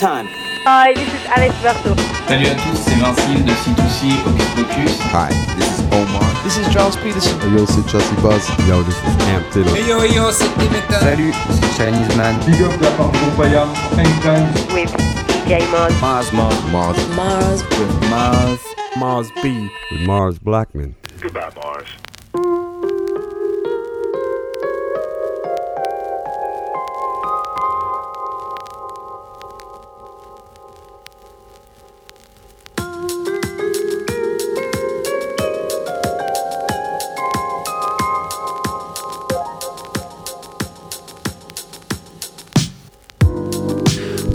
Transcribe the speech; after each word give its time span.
Time. 0.00 0.28
Hi, 0.64 0.94
this 0.94 1.12
is 1.12 1.26
Alex 1.28 1.54
Berto. 1.60 1.94
Salut 2.26 2.46
à 2.46 2.54
tous, 2.54 2.74
c'est 2.74 2.96
20Syl 2.96 3.44
de 3.44 3.50
C2C 3.50 4.16
Hocus 4.24 4.48
Pocus. 4.56 4.98
Hi, 5.12 5.28
this 5.58 5.78
is 5.78 5.84
Omar. 5.92 6.24
This 6.42 6.56
is 6.56 6.66
Charles 6.72 6.96
Peterson. 6.96 7.36
Yo, 7.54 7.66
c'est 7.66 7.86
Chelsea 7.86 8.14
Buzz. 8.22 8.48
Yo, 8.66 8.82
this 8.82 8.96
is 8.96 9.14
Cam 9.26 9.44
Taylor. 9.52 9.76
Hey 9.76 9.86
yo, 9.86 10.02
yo, 10.04 10.32
c'est 10.32 10.48
Dimitra. 10.56 11.00
Salut, 11.00 11.34
c'est 11.50 11.76
Chinese 11.76 12.16
Man. 12.16 12.34
Big 12.46 12.62
up 12.62 12.72
la 12.80 12.90
part 12.92 13.12
de 13.12 13.18
Groupaya, 13.18 13.66
Hangtime. 13.94 14.48
With 14.72 14.90
DJ 15.28 15.68
Mars. 15.70 15.92
Mars, 16.00 16.32
Mars, 16.32 16.56
Mars. 16.72 16.96
Mars. 17.14 17.62
With 17.78 18.08
Mars. 18.08 18.60
Mars 18.96 19.28
B. 19.42 19.68
With 19.90 20.06
Mars 20.06 20.38
Blackmon. 20.38 20.94
Goodbye, 21.20 21.50
Mars. 21.62 22.09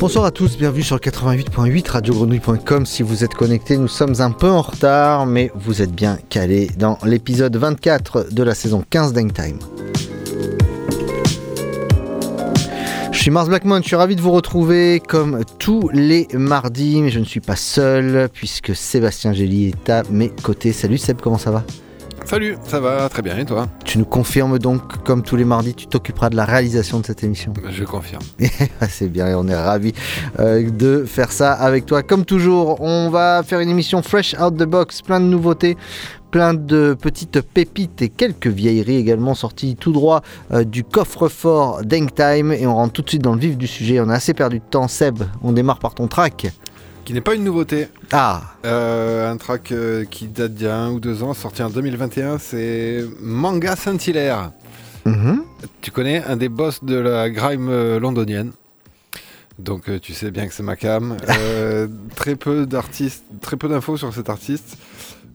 Bonsoir 0.05 0.25
à 0.25 0.29
tous, 0.29 0.55
bienvenue 0.55 0.83
sur 0.83 0.97
le 0.97 0.99
88.8 0.99 1.89
radiogrenouille.com. 1.89 2.85
Si 2.85 3.01
vous 3.01 3.23
êtes 3.23 3.33
connectés, 3.33 3.75
nous 3.75 3.87
sommes 3.87 4.13
un 4.19 4.29
peu 4.29 4.47
en 4.47 4.61
retard, 4.61 5.25
mais 5.25 5.51
vous 5.55 5.81
êtes 5.81 5.91
bien 5.91 6.19
calés 6.29 6.69
dans 6.77 6.99
l'épisode 7.03 7.57
24 7.57 8.27
de 8.31 8.43
la 8.43 8.53
saison 8.53 8.85
15 8.87 9.13
d'Hangtime. 9.13 9.57
Je 13.11 13.17
suis 13.17 13.31
Mars 13.31 13.49
Blackmon, 13.49 13.77
je 13.81 13.87
suis 13.87 13.95
ravi 13.95 14.15
de 14.15 14.21
vous 14.21 14.29
retrouver 14.29 14.99
comme 14.99 15.43
tous 15.57 15.89
les 15.91 16.27
mardis, 16.33 17.01
mais 17.01 17.09
je 17.09 17.19
ne 17.19 17.25
suis 17.25 17.41
pas 17.41 17.55
seul 17.55 18.29
puisque 18.31 18.75
Sébastien 18.75 19.33
Gély 19.33 19.69
est 19.69 19.89
à 19.89 20.03
mes 20.11 20.29
côtés. 20.29 20.71
Salut 20.71 20.99
Seb, 20.99 21.19
comment 21.19 21.39
ça 21.39 21.49
va? 21.49 21.63
Salut, 22.25 22.57
ça 22.63 22.79
va 22.79 23.07
très 23.07 23.21
bien 23.21 23.37
et 23.37 23.45
toi 23.45 23.67
Tu 23.83 23.99
nous 23.99 24.05
confirmes 24.05 24.57
donc, 24.57 25.03
comme 25.03 25.21
tous 25.21 25.35
les 25.35 25.45
mardis, 25.45 25.75
tu 25.75 25.85
t'occuperas 25.85 26.31
de 26.31 26.35
la 26.35 26.43
réalisation 26.43 26.99
de 26.99 27.05
cette 27.05 27.23
émission 27.23 27.53
Je 27.69 27.83
confirme. 27.83 28.23
C'est 28.89 29.09
bien 29.09 29.27
et 29.27 29.35
on 29.35 29.47
est 29.47 29.55
ravis 29.55 29.93
euh, 30.39 30.67
de 30.67 31.05
faire 31.05 31.31
ça 31.31 31.53
avec 31.53 31.85
toi. 31.85 32.01
Comme 32.01 32.25
toujours, 32.25 32.81
on 32.81 33.11
va 33.11 33.43
faire 33.45 33.59
une 33.59 33.69
émission 33.69 34.01
fresh 34.01 34.35
out 34.41 34.57
the 34.57 34.63
box, 34.63 35.03
plein 35.03 35.19
de 35.19 35.25
nouveautés, 35.25 35.77
plein 36.31 36.55
de 36.55 36.97
petites 36.99 37.41
pépites 37.41 38.01
et 38.01 38.09
quelques 38.09 38.47
vieilleries 38.47 38.97
également 38.97 39.35
sorties 39.35 39.75
tout 39.75 39.91
droit 39.91 40.23
euh, 40.51 40.63
du 40.63 40.83
coffre-fort 40.83 41.83
d'Hangtime. 41.83 42.51
Et 42.53 42.65
on 42.65 42.73
rentre 42.73 42.93
tout 42.93 43.01
de 43.03 43.09
suite 43.09 43.21
dans 43.21 43.35
le 43.35 43.39
vif 43.39 43.55
du 43.55 43.67
sujet. 43.67 43.99
On 43.99 44.09
a 44.09 44.15
assez 44.15 44.33
perdu 44.33 44.57
de 44.57 44.65
temps. 44.67 44.87
Seb, 44.87 45.21
on 45.43 45.51
démarre 45.51 45.77
par 45.77 45.93
ton 45.93 46.07
track. 46.07 46.47
Qui 47.05 47.13
n'est 47.13 47.21
pas 47.21 47.35
une 47.35 47.43
nouveauté. 47.43 47.87
Ah 48.11 48.41
Euh, 48.65 49.31
un 49.31 49.37
track 49.37 49.71
euh, 49.71 50.05
qui 50.05 50.25
date 50.25 50.55
d'il 50.55 50.65
y 50.65 50.69
a 50.69 50.75
un 50.75 50.91
ou 50.91 50.99
deux 50.99 51.21
ans, 51.21 51.35
sorti 51.35 51.61
en 51.61 51.69
2021, 51.69 52.39
c'est 52.39 53.05
Manga 53.21 53.75
Saint-Hilaire. 53.75 54.51
Mhm. 55.05 55.43
Tu 55.81 55.91
connais 55.91 56.23
un 56.23 56.35
des 56.35 56.49
boss 56.49 56.83
de 56.83 56.95
la 56.95 57.29
grime 57.29 57.69
euh, 57.69 57.99
londonienne. 57.99 58.53
Donc 59.59 59.83
tu 60.01 60.13
sais 60.13 60.31
bien 60.31 60.47
que 60.47 60.53
c'est 60.53 60.63
ma 60.63 60.75
cam. 60.75 61.15
Très 62.15 62.35
peu 62.35 62.65
d'artistes, 62.65 63.23
très 63.39 63.55
peu 63.55 63.69
d'infos 63.69 63.95
sur 63.95 64.13
cet 64.13 64.29
artiste. 64.29 64.77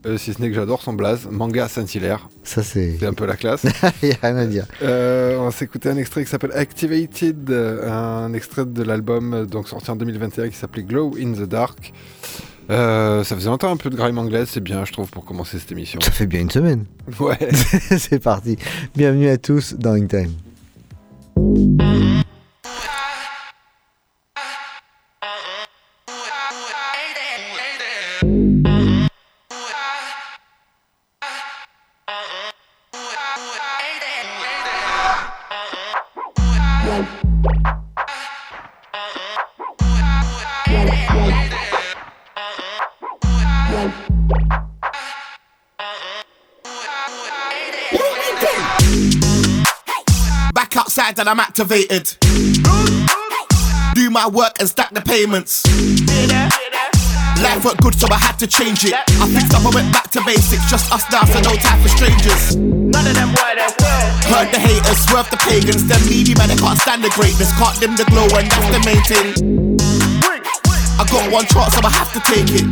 Euh, 0.05 0.17
si 0.17 0.33
ce 0.33 0.41
n'est 0.41 0.49
que 0.49 0.55
j'adore 0.55 0.81
son 0.81 0.93
blaze, 0.93 1.27
Manga 1.29 1.67
Saint-Hilaire. 1.67 2.29
Ça, 2.43 2.63
c'est. 2.63 2.97
C'est 2.99 3.05
un 3.05 3.13
peu 3.13 3.25
la 3.25 3.35
classe. 3.35 3.65
Il 4.03 4.09
n'y 4.09 4.15
a 4.15 4.17
rien 4.21 4.37
à 4.37 4.45
dire. 4.45 4.65
Euh, 4.81 5.37
on 5.39 5.51
s'est 5.51 5.65
écouté 5.65 5.89
un 5.89 5.97
extrait 5.97 6.23
qui 6.23 6.29
s'appelle 6.29 6.53
Activated, 6.53 7.51
un 7.51 8.33
extrait 8.33 8.65
de 8.65 8.83
l'album 8.83 9.45
donc 9.45 9.67
sorti 9.67 9.91
en 9.91 9.95
2021 9.95 10.49
qui 10.49 10.57
s'appelait 10.57 10.83
Glow 10.83 11.15
in 11.19 11.33
the 11.33 11.47
Dark. 11.47 11.93
Euh, 12.69 13.23
ça 13.23 13.35
faisait 13.35 13.49
longtemps 13.49 13.71
un 13.71 13.77
peu 13.77 13.89
de 13.89 13.95
grime 13.95 14.17
anglaise, 14.17 14.47
c'est 14.49 14.61
bien 14.61 14.85
je 14.85 14.93
trouve 14.93 15.09
pour 15.09 15.25
commencer 15.25 15.59
cette 15.59 15.71
émission. 15.71 15.99
Ça 16.01 16.11
fait 16.11 16.27
bien 16.27 16.41
une 16.41 16.51
semaine. 16.51 16.85
Ouais. 17.19 17.37
c'est 17.97 18.19
parti. 18.19 18.57
Bienvenue 18.95 19.29
à 19.29 19.37
tous 19.37 19.73
dans 19.73 19.95
Hangtime. 19.95 20.31
Back 21.35 22.10
outside 51.11 51.19
and 51.19 51.29
I'm 51.29 51.39
activated. 51.39 52.17
Do 53.93 54.09
my 54.09 54.27
work 54.27 54.53
and 54.59 54.67
stack 54.67 54.93
the 54.93 55.01
payments. 55.01 55.65
Life 57.41 57.65
weren't 57.65 57.81
good, 57.81 57.95
so 57.95 58.07
I 58.11 58.17
had 58.17 58.37
to 58.39 58.47
change 58.47 58.85
it. 58.85 58.93
I 58.93 59.27
fixed 59.27 59.53
up, 59.53 59.65
I 59.65 59.73
went 59.73 59.91
back 59.91 60.11
to 60.11 60.21
basics. 60.23 60.69
Just 60.69 60.91
us 60.93 61.03
now, 61.11 61.25
so 61.25 61.41
no 61.41 61.55
time 61.55 61.81
for 61.81 61.89
strangers. 61.89 62.55
None 62.55 63.07
of 63.07 63.15
them 63.15 63.29
were 63.33 63.55
well. 63.57 64.07
Heard 64.29 64.53
the 64.53 64.59
haters, 64.59 64.99
swerve 65.09 65.29
the 65.31 65.37
pagans. 65.37 65.87
Them 65.87 66.01
needy 66.07 66.35
man, 66.35 66.49
they 66.49 66.55
can't 66.55 66.77
stand 66.77 67.03
the 67.03 67.09
greatness. 67.09 67.51
Can't 67.57 67.79
dim 67.79 67.95
the 67.97 68.05
glow, 68.05 68.29
and 68.37 68.47
that's 68.47 68.69
the 68.69 68.81
main 68.85 69.01
thing. 69.09 69.79
I 70.99 71.03
got 71.09 71.31
one 71.31 71.45
chance, 71.45 71.73
so 71.73 71.81
I 71.83 71.89
have 71.89 72.13
to 72.13 72.21
take 72.29 72.49
it. 72.53 72.65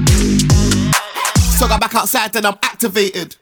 So 1.57 1.65
I 1.65 1.69
got 1.69 1.81
back 1.81 1.95
outside 1.95 2.35
and 2.35 2.45
I'm 2.45 2.57
activated. 2.61 3.35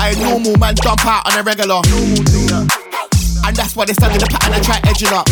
I 0.00 0.10
ain't 0.10 0.20
normal 0.20 0.56
man, 0.56 0.74
jump 0.82 1.04
out 1.04 1.30
on 1.30 1.38
a 1.38 1.42
regular. 1.42 1.82
And 3.50 3.58
that's 3.58 3.74
why 3.74 3.82
they 3.82 3.98
started 3.98 4.22
the 4.22 4.30
pattern 4.30 4.54
and 4.54 4.62
try 4.62 4.78
edging 4.86 5.10
up. 5.10 5.26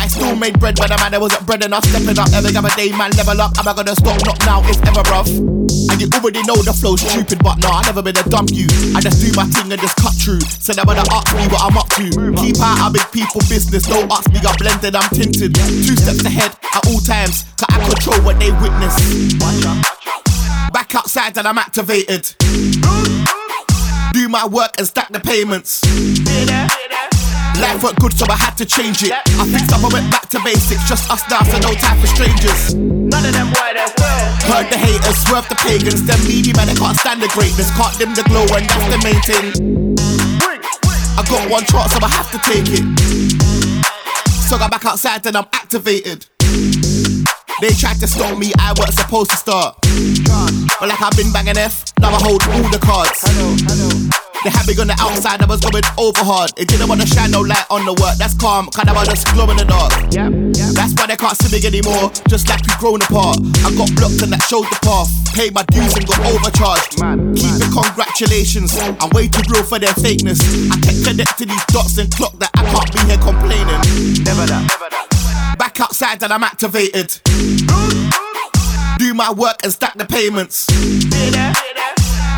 I 0.00 0.08
still 0.08 0.32
made 0.32 0.56
bread 0.56 0.80
when 0.80 0.88
the 0.88 0.96
man 0.96 1.12
that 1.12 1.20
wasn't 1.20 1.44
bread 1.44 1.60
enough. 1.60 1.84
Stepping 1.84 2.16
up 2.16 2.32
every 2.32 2.56
other 2.56 2.72
day, 2.72 2.88
man, 2.96 3.12
level 3.20 3.36
up. 3.36 3.52
Am 3.60 3.68
I 3.68 3.76
gonna 3.76 3.92
stop? 3.92 4.16
Not 4.24 4.40
now, 4.48 4.64
it's 4.64 4.80
ever 4.88 5.04
rough. 5.12 5.28
And 5.28 6.00
you 6.00 6.08
already 6.16 6.40
know 6.48 6.56
the 6.56 6.72
flow's 6.72 7.04
stupid, 7.04 7.44
but 7.44 7.60
nah, 7.60 7.84
I 7.84 7.92
never 7.92 8.00
been 8.00 8.16
a 8.16 8.24
dumb 8.32 8.48
you. 8.48 8.64
I 8.96 9.04
just 9.04 9.20
do 9.20 9.28
my 9.36 9.44
thing 9.44 9.76
and 9.76 9.76
just 9.76 9.92
cut 10.00 10.16
through. 10.16 10.40
So 10.40 10.72
never 10.72 10.96
to 10.96 11.04
ask 11.04 11.28
me 11.36 11.44
what 11.52 11.68
I'm 11.68 11.76
up 11.76 11.92
to. 12.00 12.08
Keep 12.40 12.56
out 12.64 12.88
of 12.88 12.96
big 12.96 13.12
people 13.12 13.44
business, 13.44 13.84
don't 13.84 14.08
ask 14.08 14.24
me, 14.32 14.40
I'm 14.40 14.56
blended, 14.56 14.96
I'm 14.96 15.12
tinted. 15.12 15.52
Two 15.60 16.00
steps 16.00 16.24
ahead 16.24 16.56
at 16.64 16.80
all 16.88 17.04
times, 17.04 17.44
cause 17.60 17.68
I 17.68 17.76
control 17.92 18.24
what 18.24 18.40
they 18.40 18.56
witness. 18.56 18.96
Back 20.72 20.96
outside 20.96 21.36
and 21.36 21.44
I'm 21.44 21.60
activated. 21.60 22.24
Do 24.16 24.28
my 24.28 24.46
work 24.46 24.70
and 24.78 24.86
stack 24.86 25.10
the 25.10 25.18
payments. 25.18 25.82
Life 27.60 27.82
weren't 27.82 27.98
good, 28.00 28.12
so 28.12 28.26
I 28.28 28.36
had 28.36 28.56
to 28.58 28.66
change 28.66 29.02
it. 29.02 29.12
I 29.12 29.46
fixed 29.46 29.72
up, 29.72 29.84
I 29.84 29.88
went 29.88 30.10
back 30.10 30.28
to 30.30 30.40
basics. 30.42 30.82
Just 30.88 31.10
us 31.10 31.22
now, 31.30 31.42
so 31.42 31.58
no 31.58 31.72
time 31.74 31.98
for 32.00 32.06
strangers. 32.08 32.74
None 32.74 33.24
of 33.24 33.32
them 33.32 33.48
were 33.48 33.72
there 33.74 33.92
well. 33.98 34.26
Heard 34.50 34.68
the 34.70 34.76
haters, 34.76 35.16
swerve 35.22 35.48
the 35.48 35.54
pagans. 35.56 36.02
Them 36.04 36.18
needy 36.26 36.52
man, 36.52 36.66
they 36.66 36.74
can't 36.74 36.96
stand 36.96 37.22
the 37.22 37.28
greatness. 37.28 37.70
Can't 37.78 37.96
dim 37.98 38.14
the 38.14 38.24
glow, 38.26 38.42
and 38.58 38.66
that's 38.66 38.88
the 38.90 39.00
main 39.06 39.20
thing. 39.22 39.96
I 41.16 41.22
got 41.30 41.48
one 41.48 41.64
chance, 41.64 41.94
so 41.94 41.98
I 42.02 42.08
have 42.10 42.30
to 42.34 42.38
take 42.42 42.66
it. 42.74 42.84
So 44.50 44.56
I 44.56 44.58
got 44.58 44.70
back 44.70 44.84
outside, 44.84 45.24
and 45.26 45.36
I'm 45.36 45.46
activated. 45.52 46.26
They 47.60 47.70
tried 47.70 48.00
to 48.00 48.08
stop 48.08 48.36
me, 48.36 48.52
I 48.58 48.74
weren't 48.78 48.94
supposed 48.94 49.30
to 49.30 49.36
start. 49.36 49.78
But 49.80 50.88
like 50.88 51.00
I've 51.00 51.16
been 51.16 51.32
banging 51.32 51.56
F, 51.56 51.84
now 52.00 52.10
I 52.10 52.18
hold 52.20 52.42
all 52.50 52.68
the 52.68 52.82
cards. 52.82 53.22
They 54.44 54.52
had 54.52 54.68
me 54.68 54.76
on 54.76 54.92
the 54.92 54.96
outside, 55.00 55.40
I 55.40 55.48
was 55.48 55.64
going 55.64 55.88
over 55.96 56.20
hard. 56.20 56.52
It 56.60 56.68
didn't 56.68 56.84
want 56.84 57.00
to 57.00 57.08
shine 57.08 57.32
no 57.32 57.40
light 57.40 57.64
on 57.72 57.88
the 57.88 57.96
work. 57.96 58.20
That's 58.20 58.36
calm, 58.36 58.68
kind 58.68 58.92
of 58.92 59.00
just 59.08 59.24
glow 59.32 59.48
in 59.48 59.56
the 59.56 59.64
dark. 59.64 59.88
That's 60.76 60.92
why 61.00 61.08
they 61.08 61.16
can't 61.16 61.32
see 61.32 61.48
me 61.48 61.64
anymore. 61.64 62.12
Just 62.28 62.44
like 62.52 62.60
we've 62.68 62.76
grown 62.76 63.00
apart. 63.00 63.40
I 63.64 63.72
got 63.72 63.88
blocked 63.96 64.20
and 64.20 64.28
that 64.36 64.44
showed 64.44 64.68
the 64.68 64.76
path. 64.84 65.08
Paid 65.32 65.56
my 65.56 65.64
dues 65.72 65.96
and 65.96 66.04
got 66.04 66.20
overcharged. 66.28 67.00
Keep 67.40 67.56
it, 67.56 67.72
congratulations. 67.72 68.76
I'm 69.00 69.08
way 69.16 69.32
too 69.32 69.40
real 69.48 69.64
for 69.64 69.80
their 69.80 69.96
fakeness. 69.96 70.44
I 70.68 70.76
kept 70.76 71.00
connecting 71.08 71.48
these 71.48 71.64
dots 71.72 71.96
and 71.96 72.12
clock 72.12 72.36
that 72.44 72.52
I 72.52 72.68
can't 72.68 72.92
be 72.92 73.00
here 73.08 73.22
complaining. 73.24 73.80
Never 74.28 74.44
that. 74.44 75.56
Back 75.56 75.80
outside 75.80 76.20
and 76.20 76.28
I'm 76.28 76.44
activated. 76.44 77.16
Do 79.00 79.08
my 79.16 79.32
work 79.32 79.64
and 79.64 79.72
stack 79.72 79.96
the 79.96 80.04
payments. 80.04 80.68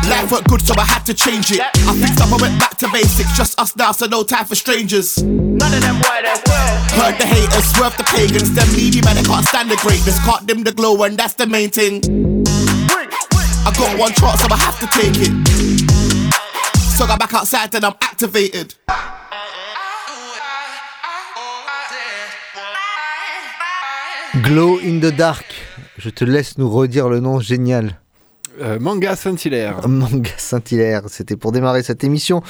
Life 0.09 0.31
weren't 0.31 0.47
good, 0.47 0.61
so 0.65 0.73
I 0.77 0.85
had 0.85 1.05
to 1.07 1.13
change 1.13 1.51
it. 1.51 1.59
I 1.59 1.93
fixed 1.99 2.21
up, 2.21 2.31
I 2.31 2.37
went 2.41 2.57
back 2.59 2.77
to 2.77 2.89
basics. 2.91 3.35
Just 3.35 3.59
us 3.59 3.75
now, 3.75 3.91
so 3.91 4.05
no 4.05 4.23
time 4.23 4.45
for 4.45 4.55
strangers. 4.55 5.21
None 5.21 5.73
of 5.73 5.81
them 5.81 5.97
as 5.97 6.41
well. 6.47 6.75
Heard 6.95 7.19
the 7.19 7.25
haters, 7.25 7.65
swerve 7.75 7.95
the 7.97 8.03
pagans. 8.03 8.53
Them 8.55 8.67
needy 8.73 9.01
man, 9.01 9.15
they 9.15 9.23
can't 9.23 9.45
stand 9.45 9.69
the 9.69 9.75
greatness. 9.77 10.17
Can't 10.23 10.47
dim 10.47 10.63
the 10.63 10.71
glow, 10.71 11.03
and 11.03 11.17
that's 11.17 11.33
the 11.33 11.45
main 11.45 11.69
thing. 11.69 12.01
I 13.65 13.71
got 13.75 13.99
one 13.99 14.13
chance, 14.13 14.41
so 14.41 14.47
I 14.49 14.57
have 14.57 14.79
to 14.79 14.87
take 14.87 15.17
it. 15.19 15.33
So 16.95 17.03
I 17.03 17.07
got 17.09 17.19
back 17.19 17.33
outside, 17.33 17.75
and 17.75 17.83
I'm 17.83 17.95
activated. 18.01 18.75
Glow 24.41 24.77
in 24.77 24.99
the 25.01 25.11
Dark. 25.11 25.45
Je 25.97 26.09
te 26.11 26.23
laisse 26.23 26.57
nous 26.57 26.69
redire 26.69 27.09
le 27.09 27.19
nom 27.19 27.39
génial. 27.39 27.99
Euh, 28.61 28.79
manga 28.79 29.15
Saint-Hilaire. 29.15 29.81
Manga 29.87 30.31
Saint-Hilaire, 30.37 31.03
c'était 31.07 31.35
pour 31.35 31.51
démarrer 31.51 31.83
cette 31.83 32.03
émission. 32.03 32.41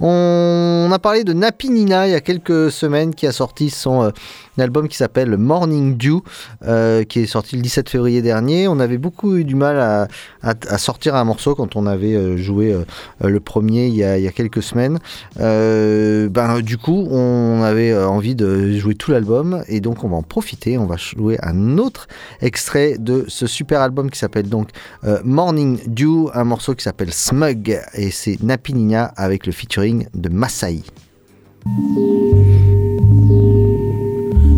On 0.00 0.88
a 0.92 0.98
parlé 0.98 1.24
de 1.24 1.32
Napi 1.32 1.70
Nina 1.70 2.06
il 2.06 2.12
y 2.12 2.14
a 2.14 2.20
quelques 2.20 2.70
semaines 2.70 3.14
qui 3.14 3.26
a 3.26 3.32
sorti 3.32 3.70
son 3.70 4.12
euh, 4.58 4.66
album 4.66 4.88
qui 4.88 4.96
s'appelle 4.96 5.36
Morning 5.36 5.96
Dew, 5.96 6.22
euh, 6.64 7.04
qui 7.04 7.20
est 7.20 7.26
sorti 7.26 7.56
le 7.56 7.62
17 7.62 7.88
février 7.88 8.20
dernier. 8.20 8.68
On 8.68 8.80
avait 8.80 8.98
beaucoup 8.98 9.36
eu 9.36 9.44
du 9.44 9.54
mal 9.54 10.08
à, 10.42 10.78
sortir 10.78 11.14
un 11.14 11.24
morceau 11.24 11.54
quand 11.54 11.76
on 11.76 11.86
avait 11.86 12.14
euh, 12.14 12.36
joué 12.36 12.72
euh, 12.72 12.84
le 13.28 13.40
premier 13.40 13.86
il 13.86 13.94
y, 13.94 14.04
a, 14.04 14.18
il 14.18 14.24
y 14.24 14.28
a 14.28 14.32
quelques 14.32 14.62
semaines. 14.62 14.98
Ben, 15.36 16.60
du 16.60 16.78
coup, 16.78 17.06
on 17.10 17.62
avait 17.62 17.96
envie 17.96 18.34
de 18.34 18.76
jouer 18.76 18.94
tout 18.94 19.10
l'album 19.10 19.62
et 19.68 19.80
donc 19.80 20.04
on 20.04 20.08
va 20.08 20.16
en 20.16 20.22
profiter. 20.22 20.78
On 20.78 20.86
va 20.86 20.96
jouer 20.96 21.38
un 21.42 21.78
autre 21.78 22.08
extrait 22.40 22.96
de 22.98 23.24
ce 23.28 23.46
super 23.46 23.80
album 23.80 24.10
qui 24.10 24.18
s'appelle 24.18 24.48
donc 24.48 24.70
Morning 25.24 25.78
Dew, 25.86 26.28
un 26.34 26.44
morceau 26.44 26.74
qui 26.74 26.82
s'appelle 26.82 27.12
Smug 27.12 27.80
et 27.94 28.10
c'est 28.10 28.42
Napi 28.42 28.74
Nina 28.74 29.04
avec 29.16 29.46
le 29.46 29.52
featuring 29.52 30.06
de 30.14 30.28
Masai. 30.28 30.82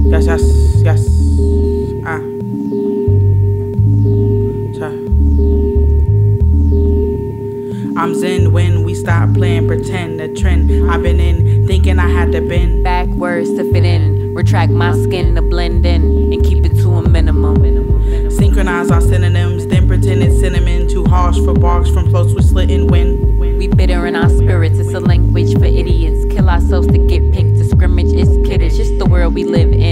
Yes, 0.08 0.25
yes, 0.25 0.43
yes. 0.82 1.06
Ah. 2.06 2.19
Cha. 4.72 4.88
I'm 8.00 8.14
zen 8.14 8.52
when 8.52 8.84
we 8.84 8.94
stop 8.94 9.34
playing 9.34 9.66
pretend. 9.66 10.19
The 10.19 10.28
trend 10.34 10.70
I've 10.90 11.02
been 11.02 11.20
in, 11.20 11.66
thinking 11.66 11.99
I 11.99 12.08
had 12.08 12.32
to 12.32 12.40
bend. 12.40 12.84
Backwards 12.84 13.52
to 13.56 13.70
fit 13.70 13.84
in, 13.84 14.34
retract 14.34 14.72
my 14.72 14.93
skin 14.93 15.34
to 15.34 15.43
blend 15.43 15.84
in, 15.84 16.32
and 16.32 16.43
keep 16.43 16.64
it 16.64 16.76
to 16.76 16.90
a 16.94 17.06
minimum. 17.06 18.31
Synchronize 18.31 18.90
our 18.90 19.02
synonyms, 19.02 19.66
then 19.66 19.87
pretend 19.87 20.22
it's 20.22 20.40
cinnamon. 20.40 20.88
Too 20.88 21.04
harsh 21.04 21.38
for 21.40 21.52
barks 21.52 21.90
from 21.90 22.08
close 22.08 22.32
with 22.34 22.46
slitting 22.46 22.87
wind. 22.87 23.38
We 23.58 23.66
bitter 23.66 24.06
in 24.06 24.14
our 24.14 24.31
spirits, 24.31 24.78
it's 24.78 24.94
a 24.94 25.00
language 25.00 25.52
for 25.54 25.64
idiots. 25.64 26.32
Kill 26.32 26.49
ourselves 26.49 26.87
to 26.87 26.99
get 26.99 27.32
picked, 27.32 27.58
the 27.58 27.64
scrimmage 27.64 28.12
is 28.12 28.28
kiddish. 28.46 28.69
It's 28.69 28.76
just 28.76 28.99
the 28.99 29.06
world 29.06 29.34
we 29.34 29.43
live 29.44 29.72
in. 29.72 29.88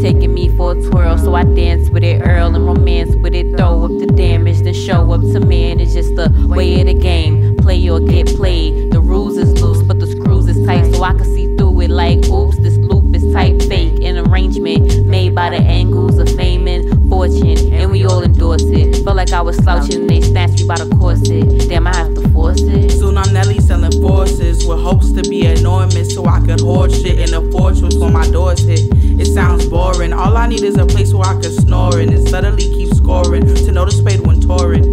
Taking 0.00 0.32
me 0.32 0.48
for 0.56 0.72
a 0.72 0.82
twirl, 0.82 1.18
so 1.18 1.34
I 1.34 1.42
dance 1.42 1.90
with 1.90 2.04
it, 2.04 2.22
Earl, 2.22 2.54
and 2.54 2.64
romance 2.64 3.16
with 3.16 3.34
it. 3.34 3.56
Throw 3.56 3.84
up 3.84 3.98
the 3.98 4.06
damage, 4.06 4.60
then 4.60 4.72
show 4.72 5.10
up 5.12 5.22
to 5.22 5.40
man. 5.40 5.80
It's 5.80 5.92
just 5.92 6.14
the 6.14 6.32
way 6.48 6.80
of 6.80 6.86
the 6.86 6.94
game. 6.94 7.56
Play 7.56 7.88
or 7.88 7.98
get 7.98 8.28
played. 8.28 8.92
The 8.92 9.00
rules 9.00 9.36
is 9.36 9.60
loose, 9.60 9.82
but 9.82 9.98
the 9.98 10.06
screws 10.06 10.46
is 10.46 10.64
tight, 10.64 10.94
so 10.94 11.02
I 11.02 11.14
can 11.14 11.24
see 11.24 11.56
through 11.56 11.80
it 11.80 11.90
like, 11.90 12.24
oops, 12.26 12.58
this 12.58 12.76
loop 12.76 13.12
is 13.14 13.32
tight, 13.32 13.60
fake. 13.64 14.00
An 14.04 14.18
arrangement 14.28 15.04
made 15.04 15.34
by 15.34 15.50
the 15.50 15.56
angles 15.56 16.18
of 16.18 16.28
fame 16.36 16.67
fortune, 17.08 17.72
and 17.72 17.90
we 17.90 18.04
all 18.04 18.22
endorse 18.22 18.64
it. 18.64 19.04
Felt 19.04 19.16
like 19.16 19.32
I 19.32 19.40
was 19.40 19.56
slouching, 19.56 20.02
and 20.02 20.10
they 20.10 20.20
snatched 20.20 20.60
me 20.60 20.66
by 20.66 20.76
the 20.76 20.94
corset. 20.96 21.68
Damn, 21.68 21.86
I 21.86 21.96
have 21.96 22.14
to 22.14 22.28
force 22.30 22.60
it. 22.62 22.90
Soon 22.92 23.16
I'm 23.16 23.32
Nelly 23.32 23.60
selling 23.60 23.92
forces 24.00 24.66
with 24.66 24.80
hopes 24.80 25.12
to 25.12 25.22
be 25.22 25.46
enormous 25.46 26.14
so 26.14 26.26
I 26.26 26.40
could 26.40 26.60
hoard 26.60 26.92
shit 26.92 27.18
in 27.18 27.34
a 27.34 27.40
fortress 27.50 27.96
when 27.96 28.12
my 28.12 28.28
doors 28.30 28.60
hit. 28.60 28.88
It 29.20 29.26
sounds 29.26 29.66
boring. 29.66 30.12
All 30.12 30.36
I 30.36 30.46
need 30.46 30.62
is 30.62 30.76
a 30.76 30.86
place 30.86 31.12
where 31.12 31.26
I 31.26 31.40
can 31.40 31.50
snore 31.50 31.98
in 32.00 32.12
and 32.12 32.28
subtly 32.28 32.64
keep 32.64 32.94
scoring 32.94 33.46
to 33.46 33.72
know 33.72 33.84
the 33.84 33.90
spade 33.90 34.26
when 34.26 34.40
touring. 34.40 34.90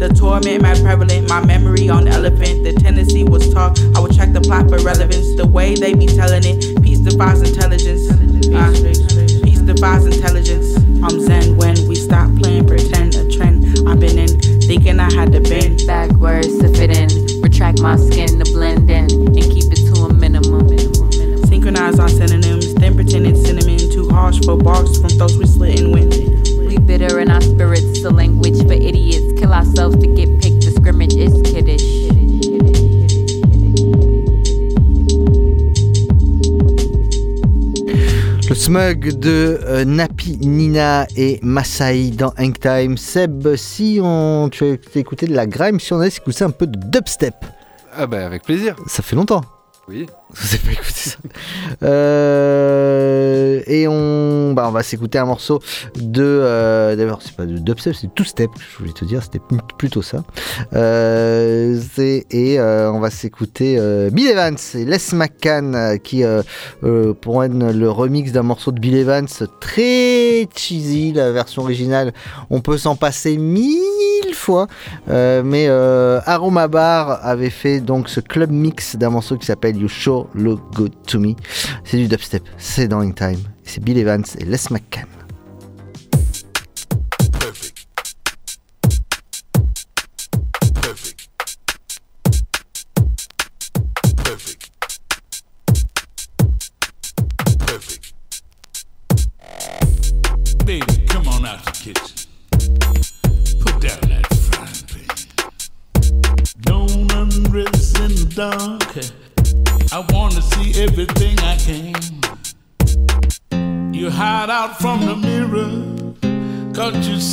The 0.00 0.08
torment, 0.08 0.62
my 0.62 0.74
prevalent, 0.80 1.28
my 1.28 1.44
memory 1.44 1.90
on 1.90 2.08
elephant. 2.08 2.64
The 2.64 2.72
tendency 2.72 3.22
was 3.22 3.52
taught 3.52 3.78
I 3.94 4.00
would 4.00 4.14
check 4.14 4.32
the 4.32 4.40
plot 4.40 4.70
for 4.70 4.78
relevance. 4.78 5.36
The 5.36 5.46
way 5.46 5.74
they 5.74 5.92
be 5.92 6.06
telling 6.06 6.42
it, 6.42 6.82
peace 6.82 7.00
defies 7.00 7.42
intelligence. 7.42 8.08
Ah, 8.54 8.72
peace 9.44 9.60
defies 9.60 10.06
intelligence. 10.06 10.79
I'm 11.02 11.18
zen 11.20 11.56
when 11.56 11.76
we 11.88 11.94
stop 11.94 12.30
playing 12.36 12.66
pretend. 12.66 13.14
A 13.14 13.28
trend 13.30 13.64
I've 13.88 13.98
been 13.98 14.18
in, 14.18 14.38
thinking 14.60 15.00
I 15.00 15.10
had 15.12 15.32
to 15.32 15.40
bend. 15.40 15.86
Backwards 15.86 16.58
to 16.58 16.68
fit 16.68 16.96
in, 16.96 17.08
retract 17.40 17.80
my 17.80 17.96
skin 17.96 18.38
to 18.38 18.52
blend 18.52 18.90
in, 18.90 19.10
and 19.10 19.34
keep 19.34 19.72
it 19.72 19.94
to 19.94 20.02
a 20.02 20.12
minimum. 20.12 20.68
Synchronize 21.46 21.98
our 21.98 22.08
synonyms, 22.08 22.74
then 22.74 22.94
pretend 22.94 23.26
it's 23.26 23.42
cinnamon. 23.42 23.78
Too 23.90 24.10
harsh 24.10 24.44
for 24.44 24.56
barks 24.56 24.98
from 24.98 25.16
those 25.16 25.38
with 25.38 25.48
slitting 25.48 25.90
wind. 25.92 26.12
We 26.68 26.78
bitter 26.78 27.18
in 27.18 27.30
our 27.30 27.40
spirits, 27.40 28.02
the 28.02 28.10
language 28.10 28.58
for 28.66 28.74
idiots. 28.74 29.40
Kill 29.40 29.52
ourselves 29.54 29.96
to 29.96 30.06
get 30.06 30.28
picked, 30.42 30.64
the 30.64 30.70
scrimmage 30.70 31.14
is 31.14 31.32
kiddish. 31.50 32.10
Le 38.50 38.56
smug 38.56 39.12
de 39.20 39.60
euh, 39.62 39.84
Nina 40.36 41.06
et 41.16 41.38
Masai 41.42 42.10
dans 42.10 42.32
Hang 42.38 42.58
Time. 42.58 42.96
Seb, 42.96 43.56
si 43.56 43.98
on, 44.02 44.48
tu 44.50 44.64
as 44.64 44.98
écouté 44.98 45.26
de 45.26 45.34
la 45.34 45.46
grime, 45.46 45.80
si 45.80 45.92
on 45.92 46.00
allait 46.00 46.08
écouter 46.08 46.44
un 46.44 46.50
peu 46.50 46.66
de 46.66 46.78
dubstep. 46.78 47.34
Ah 47.92 48.06
bah 48.06 48.24
avec 48.24 48.42
plaisir. 48.42 48.76
Ça 48.86 49.02
fait 49.02 49.16
longtemps. 49.16 49.42
Oui. 49.88 50.06
Avez 50.36 50.76
pas 50.76 50.82
ça 50.92 51.16
Euh, 51.82 53.60
Et 53.66 53.86
on, 53.88 54.52
bah, 54.54 54.66
on 54.68 54.72
va 54.72 54.82
s'écouter 54.82 55.18
un 55.18 55.24
morceau 55.26 55.60
de. 55.96 56.22
euh, 56.22 56.96
D'ailleurs, 56.96 57.20
c'est 57.22 57.34
pas 57.36 57.46
de 57.46 57.58
dubstep, 57.58 57.94
c'est 57.94 58.14
two 58.14 58.24
step. 58.24 58.50
Je 58.72 58.78
voulais 58.78 58.92
te 58.92 59.04
dire, 59.04 59.22
c'était 59.22 59.40
plutôt 59.78 60.02
ça. 60.02 60.22
Euh, 60.74 61.78
et 61.98 62.58
euh, 62.58 62.90
on 62.92 63.00
va 63.00 63.10
s'écouter 63.10 63.78
Bill 64.12 64.28
Evans 64.28 64.56
et 64.74 64.84
Les 64.84 64.98
McCann 65.12 65.98
qui 66.02 66.24
euh, 66.24 66.42
prennent 67.20 67.72
le 67.76 67.90
remix 67.90 68.32
d'un 68.32 68.42
morceau 68.42 68.72
de 68.72 68.80
Bill 68.80 68.96
Evans 68.96 69.26
très 69.60 70.48
cheesy, 70.54 71.12
la 71.12 71.32
version 71.32 71.62
originale. 71.62 72.12
On 72.50 72.60
peut 72.60 72.78
s'en 72.78 72.96
passer 72.96 73.36
mille 73.36 74.34
fois, 74.34 74.66
mais 75.08 75.68
Aroma 75.68 76.68
Bar 76.68 77.20
avait 77.24 77.50
fait 77.50 77.80
donc 77.80 78.08
ce 78.08 78.20
club 78.20 78.50
mix 78.50 78.96
d'un 78.96 79.10
morceau 79.10 79.36
qui 79.36 79.46
s'appelle 79.46 79.76
You 79.76 79.88
Look 80.34 80.60
Good 80.74 80.92
to 81.06 81.18
Me. 81.18 81.34
C'est 81.84 81.96
du 81.96 82.08
dubstep, 82.08 82.42
c'est 82.58 82.88
dans 82.88 83.00
In 83.00 83.12
Time. 83.12 83.40
C'est 83.64 83.82
Bill 83.82 83.98
Evans 83.98 84.24
et 84.38 84.44
Les 84.44 84.58
McCann. 84.70 85.19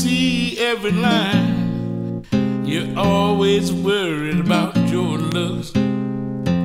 see 0.07 0.57
every 0.59 0.91
line. 0.91 2.23
You're 2.65 2.97
always 2.97 3.73
worried 3.73 4.39
about 4.39 4.75
your 4.89 5.17
looks. 5.17 5.73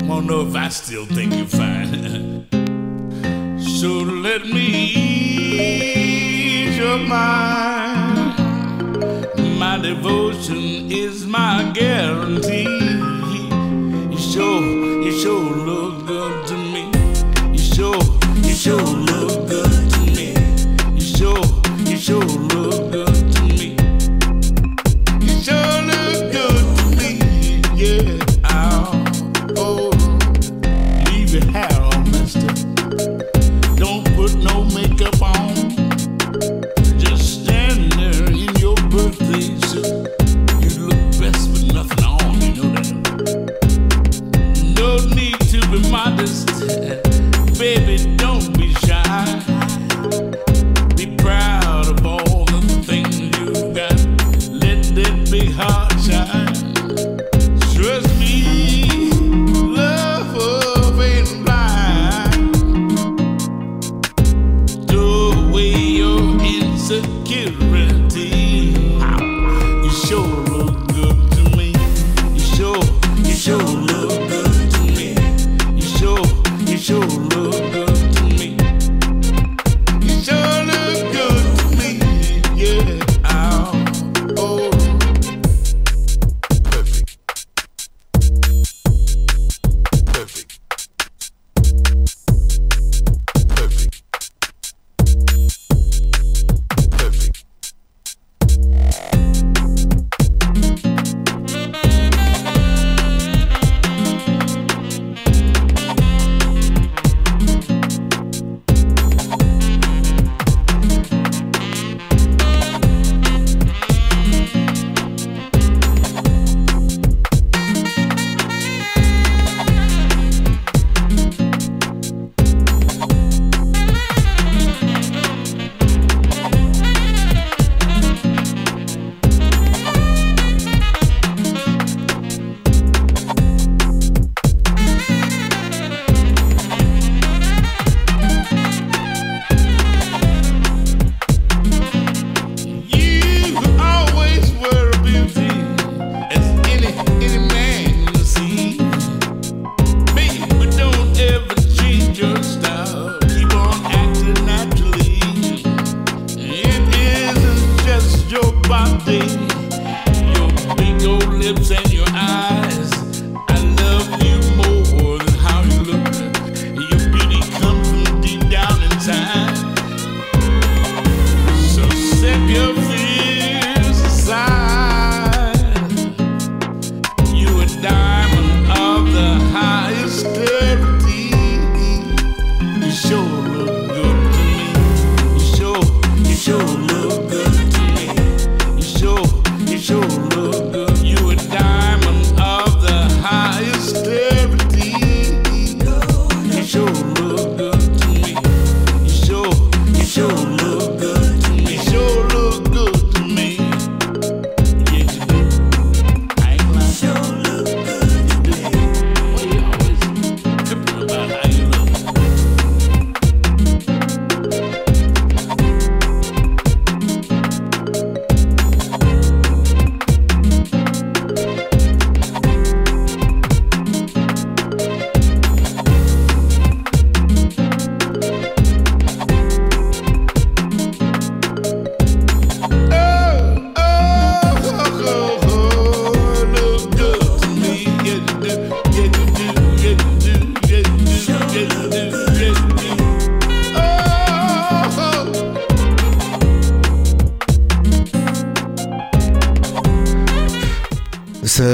Won't 0.09 0.27
know 0.27 0.47
if 0.49 0.55
I 0.55 0.69
still 0.69 1.07
think 1.07 1.35
you're 1.35 1.55
fine. 1.63 2.47
so 3.81 3.89
let 4.27 4.43
me 4.47 4.69
ease 5.67 6.77
your 6.77 6.99
mind. 6.99 8.39
My 9.59 9.77
devotion 9.79 10.91
is 11.05 11.27
my 11.27 11.71
guarantee. 11.75 12.73
You 14.13 14.19
sure, 14.33 14.63
you 15.05 15.13
sure 15.23 15.51
look 15.69 16.07
good 16.07 16.47
to 16.51 16.57
me. 16.75 16.85
You 17.53 17.63
sure, 17.75 18.03
you 18.47 18.55
sure 18.65 18.87
look 19.11 19.49
good. 19.49 19.72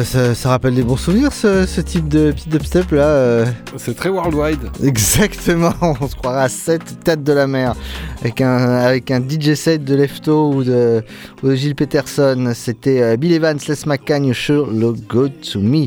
ça, 0.05 0.49
rappelle 0.51 0.75
des 0.75 0.83
bons 0.83 0.97
souvenirs, 0.97 1.33
ce, 1.33 1.81
type 1.81 2.09
de 2.09 2.33
petit 2.33 2.49
dubstep 2.49 2.91
là. 2.93 3.05
Euh. 3.05 3.47
C'est 3.77 3.97
très 3.97 4.11
worldwide. 4.11 4.59
Exactement, 4.83 5.73
on 5.81 6.09
se 6.09 6.15
croirait 6.15 6.43
à 6.43 6.49
7 6.49 7.05
têtes 7.05 7.25
de 7.25 7.33
la 7.33 7.47
mer. 7.47 7.75
Avec 8.21 8.41
un, 8.41 8.57
avec 8.57 9.11
un 9.13 9.21
DJ 9.21 9.55
set 9.55 9.85
de 9.85 9.95
Lefto 9.95 10.53
ou 10.53 10.65
de, 10.65 11.05
Gilles 11.45 11.77
Peterson. 11.77 12.51
C'était 12.53 13.01
euh, 13.01 13.17
Bill 13.17 13.33
Evans, 13.33 13.59
Les 13.69 13.75
McCagne 13.87 14.35
sur 14.35 14.71
le 14.71 14.93
Go 14.93 15.29
To 15.29 15.61
Me. 15.61 15.87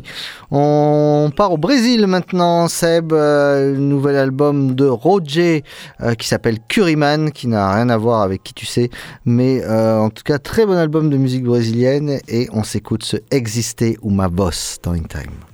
On 0.49 1.29
part 1.35 1.51
au 1.51 1.57
Brésil 1.57 2.07
maintenant, 2.07 2.69
Seb. 2.69 3.11
Euh, 3.11 3.75
nouvel 3.75 4.15
album 4.15 4.75
de 4.75 4.85
Roger 4.85 5.63
euh, 6.01 6.13
qui 6.13 6.27
s'appelle 6.27 6.59
Curryman, 6.69 7.31
qui 7.31 7.47
n'a 7.47 7.73
rien 7.73 7.89
à 7.89 7.97
voir 7.97 8.21
avec 8.21 8.43
qui 8.43 8.53
tu 8.53 8.65
sais. 8.65 8.89
Mais 9.25 9.65
en 9.67 10.09
tout 10.09 10.23
cas, 10.23 10.39
très 10.39 10.65
bon 10.65 10.77
album 10.77 11.09
de 11.09 11.17
musique 11.17 11.43
brésilienne. 11.43 12.19
Et 12.29 12.47
on 12.53 12.63
s'écoute 12.63 13.03
ce 13.03 13.17
Exister 13.29 13.90
uma 14.01 14.27
voz 14.27 14.77
tão 14.77 14.95
inteira. 14.95 15.50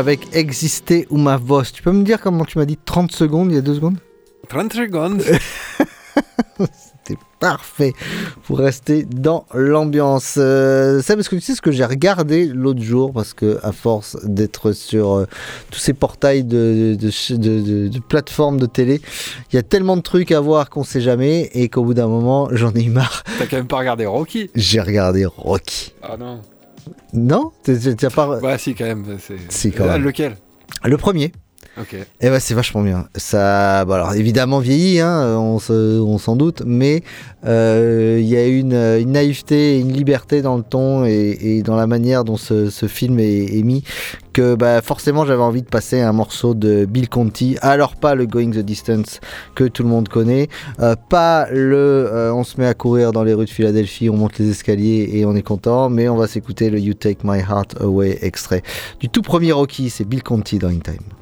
Avec 0.00 0.34
Exister 0.34 1.06
ou 1.10 1.16
ma 1.18 1.36
voix. 1.36 1.62
Tu 1.62 1.82
peux 1.82 1.92
me 1.92 2.02
dire 2.02 2.20
comment 2.20 2.44
tu 2.44 2.58
m'as 2.58 2.64
dit 2.64 2.76
30 2.84 3.12
secondes 3.12 3.50
il 3.52 3.54
y 3.54 3.58
a 3.58 3.62
deux 3.62 3.74
secondes? 3.76 3.98
30 4.48 4.72
secondes. 4.72 5.22
C'était 6.58 7.20
parfait 7.38 7.92
pour 8.44 8.58
rester 8.58 9.04
dans 9.04 9.46
l'ambiance. 9.54 10.34
Euh, 10.38 11.00
ça, 11.00 11.14
parce 11.14 11.28
que 11.28 11.36
tu 11.36 11.40
sais 11.42 11.54
ce 11.54 11.62
que 11.62 11.70
j'ai 11.72 11.84
regardé 11.84 12.46
l'autre 12.46 12.82
jour, 12.82 13.12
parce 13.12 13.32
que 13.32 13.58
à 13.62 13.72
force 13.72 14.16
d'être 14.24 14.72
sur 14.72 15.12
euh, 15.14 15.26
tous 15.70 15.78
ces 15.78 15.92
portails 15.94 16.44
de, 16.44 16.96
de, 16.98 17.88
de- 17.88 17.98
plateformes 18.00 18.58
de 18.58 18.66
télé, 18.66 19.00
il 19.52 19.56
y 19.56 19.58
a 19.58 19.62
tellement 19.62 19.96
de 19.96 20.02
trucs 20.02 20.32
à 20.32 20.40
voir 20.40 20.68
qu'on 20.68 20.84
sait 20.84 21.00
jamais, 21.00 21.50
et 21.54 21.68
qu'au 21.68 21.84
bout 21.84 21.94
d'un 21.94 22.08
moment, 22.08 22.48
j'en 22.52 22.72
ai 22.74 22.82
eu 22.84 22.90
marre. 22.90 23.22
T'as 23.38 23.46
quand 23.46 23.56
même 23.56 23.66
pas 23.66 23.78
regardé 23.78 24.04
Rocky? 24.04 24.50
J'ai 24.54 24.80
regardé 24.80 25.24
Rocky. 25.24 25.94
Ah 26.02 26.16
non. 26.18 26.40
Non 27.12 27.52
T'as 27.64 28.10
pas. 28.10 28.40
Bah 28.40 28.58
si 28.58 28.74
quand 28.74 28.84
même. 28.84 29.04
c'est- 29.18 29.36
Si, 29.50 29.72
quand 29.72 29.84
Ah, 29.88 29.92
même. 29.94 30.04
Lequel? 30.04 30.36
Le 30.84 30.96
premier. 30.96 31.32
Ok. 31.80 31.96
Eh 32.20 32.28
ben 32.28 32.38
c'est 32.40 32.54
vachement 32.54 32.82
bien. 32.82 33.06
Ça, 33.16 33.84
bah 33.84 33.94
alors 33.94 34.14
évidemment 34.14 34.58
vieilli, 34.58 35.00
hein, 35.00 35.38
on 35.38 35.58
se- 35.58 35.98
on 36.00 36.18
s'en 36.18 36.36
doute, 36.36 36.62
mais 36.66 37.02
euh, 37.46 38.18
il 38.20 38.26
y 38.26 38.36
a 38.36 38.46
une, 38.46 38.74
une 38.74 39.12
naïveté, 39.12 39.76
et 39.76 39.80
une 39.80 39.92
liberté 39.92 40.42
dans 40.42 40.56
le 40.56 40.62
ton 40.62 41.06
et, 41.06 41.38
et 41.40 41.62
dans 41.62 41.76
la 41.76 41.86
manière 41.86 42.24
dont 42.24 42.36
ce, 42.36 42.68
film 42.86 43.18
est, 43.18 43.58
est 43.58 43.62
mis 43.62 43.82
que 44.32 44.54
bah, 44.54 44.80
forcément 44.82 45.24
j'avais 45.24 45.42
envie 45.42 45.62
de 45.62 45.68
passer 45.68 46.00
un 46.00 46.12
morceau 46.12 46.54
de 46.54 46.84
Bill 46.84 47.08
Conti. 47.08 47.56
Alors 47.62 47.96
pas 47.96 48.14
le 48.14 48.26
Going 48.26 48.50
the 48.50 48.58
Distance 48.58 49.20
que 49.54 49.64
tout 49.64 49.82
le 49.82 49.88
monde 49.88 50.08
connaît, 50.08 50.48
euh, 50.80 50.94
pas 51.08 51.48
le 51.50 51.76
euh, 52.12 52.34
on 52.34 52.44
se 52.44 52.60
met 52.60 52.66
à 52.66 52.74
courir 52.74 53.12
dans 53.12 53.24
les 53.24 53.32
rues 53.34 53.46
de 53.46 53.50
Philadelphie, 53.50 54.10
on 54.10 54.16
monte 54.16 54.38
les 54.38 54.50
escaliers 54.50 55.08
et 55.14 55.24
on 55.24 55.34
est 55.34 55.42
content, 55.42 55.88
mais 55.88 56.08
on 56.08 56.16
va 56.16 56.26
s'écouter 56.26 56.68
le 56.70 56.78
You 56.78 56.94
Take 56.94 57.20
My 57.24 57.38
Heart 57.38 57.80
Away 57.80 58.18
extrait 58.22 58.62
du 59.00 59.08
tout 59.08 59.22
premier 59.22 59.52
Rocky, 59.52 59.88
c'est 59.90 60.04
Bill 60.04 60.22
Conti 60.22 60.58
dans 60.58 60.68
In 60.68 60.78
Time. 60.80 61.19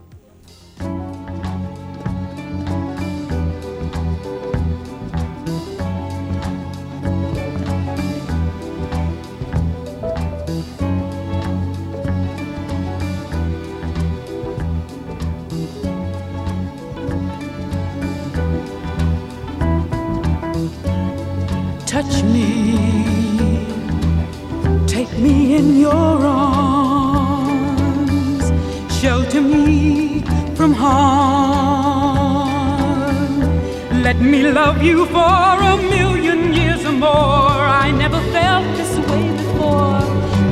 Me 34.20 34.42
love 34.50 34.82
you 34.82 35.06
for 35.06 35.62
a 35.72 35.76
million 35.76 36.52
years 36.52 36.84
or 36.84 36.92
more. 36.92 37.62
I 37.84 37.90
never 37.90 38.20
felt 38.32 38.66
this 38.76 38.96
way 39.08 39.30
before, 39.42 40.00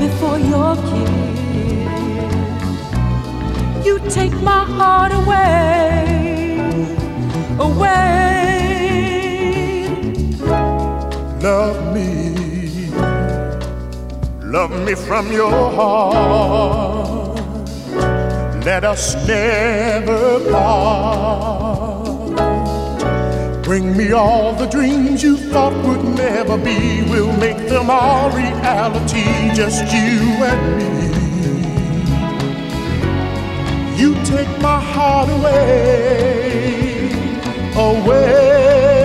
before 0.00 0.38
your 0.38 0.76
kiss. 0.88 1.10
You 3.86 3.98
take 4.10 4.34
my 4.42 4.64
heart 4.64 5.12
away, 5.12 6.56
away. 7.58 8.04
Love 11.42 11.94
me 11.94 12.36
Love 14.56 14.70
me 14.86 14.94
from 14.94 15.30
your 15.30 15.50
heart. 15.50 17.36
Let 18.64 18.84
us 18.84 19.14
never 19.26 20.40
part. 20.50 21.95
Bring 23.66 23.96
me 23.96 24.12
all 24.12 24.52
the 24.52 24.66
dreams 24.66 25.24
you 25.24 25.36
thought 25.36 25.74
would 25.84 26.04
never 26.14 26.56
be. 26.56 27.02
We'll 27.10 27.36
make 27.36 27.68
them 27.68 27.90
all 27.90 28.30
reality, 28.30 29.24
just 29.56 29.92
you 29.92 30.20
and 30.50 30.78
me. 30.78 31.08
You 34.00 34.14
take 34.24 34.60
my 34.60 34.80
heart 34.80 35.28
away, 35.30 37.10
away. 37.74 38.95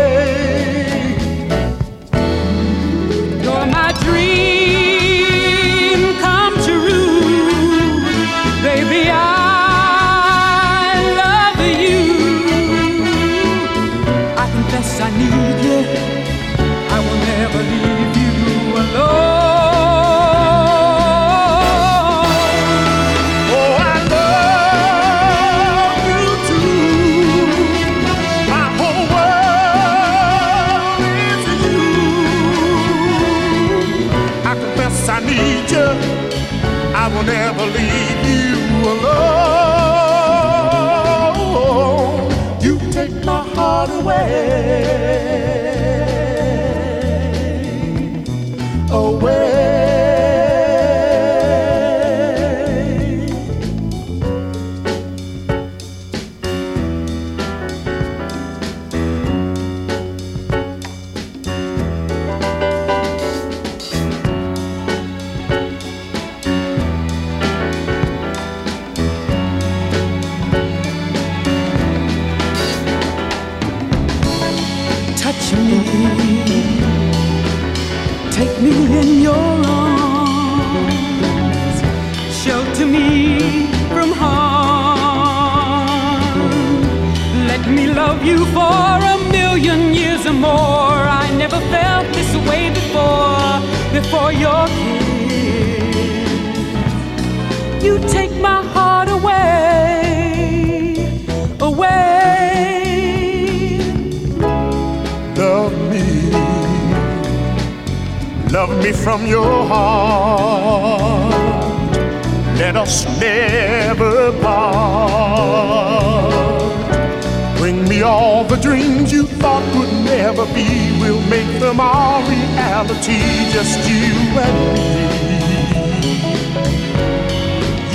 The 118.51 118.57
dreams 118.57 119.13
you 119.13 119.23
thought 119.23 119.63
would 119.77 119.93
never 120.03 120.45
be. 120.53 120.91
We'll 120.99 121.25
make 121.29 121.59
them 121.61 121.79
all 121.79 122.21
reality, 122.23 123.21
just 123.55 123.79
you 123.89 124.11
and 124.45 124.57
me. 124.75 124.91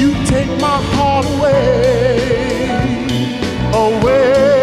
You 0.00 0.14
take 0.24 0.48
my 0.58 0.80
heart 0.94 1.26
away, 1.36 2.70
away. 3.74 4.55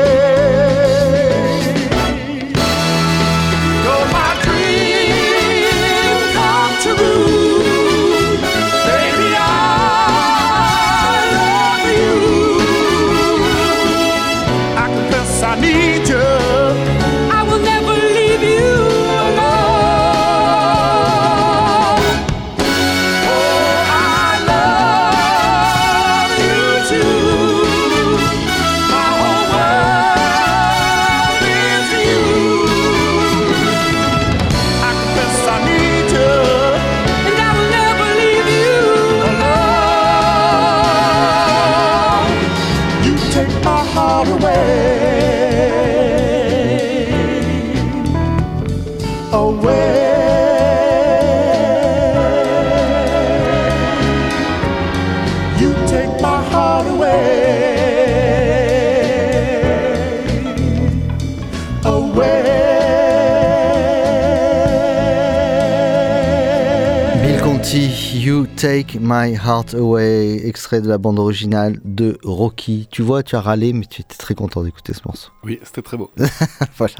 Take 68.63 68.97
My 68.97 69.33
Heart 69.33 69.73
Away, 69.73 70.47
extrait 70.47 70.79
de 70.79 70.87
la 70.87 70.97
bande 70.97 71.19
originale 71.19 71.81
de 71.83 72.17
Rocky. 72.23 72.87
Tu 72.89 73.01
vois, 73.01 73.21
tu 73.21 73.35
as 73.35 73.41
râlé, 73.41 73.73
mais 73.73 73.83
tu 73.83 73.99
étais 73.99 74.15
très 74.15 74.35
content 74.35 74.63
d'écouter 74.63 74.93
ce 74.93 75.01
morceau. 75.05 75.31
Oui, 75.43 75.59
c'était 75.65 75.81
très 75.81 75.97
beau. 75.97 76.09
voilà. 76.77 76.95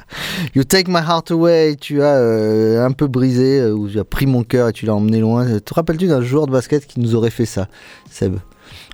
You 0.56 0.66
Take 0.66 0.92
My 0.92 0.98
Heart 0.98 1.32
Away, 1.32 1.78
tu 1.80 2.02
as 2.02 2.18
euh, 2.18 2.86
un 2.86 2.92
peu 2.92 3.08
brisé, 3.08 3.62
euh, 3.62 3.72
ou 3.72 3.88
tu 3.88 3.98
as 3.98 4.04
pris 4.04 4.26
mon 4.26 4.44
cœur 4.44 4.68
et 4.68 4.74
tu 4.74 4.86
l'as 4.86 4.94
emmené 4.94 5.22
loin. 5.22 5.60
Te 5.62 5.74
rappelles-tu 5.74 6.08
d'un 6.08 6.22
joueur 6.22 6.48
de 6.48 6.52
basket 6.52 6.86
qui 6.86 7.00
nous 7.00 7.16
aurait 7.16 7.30
fait 7.30 7.46
ça, 7.46 7.70
Seb? 8.12 8.40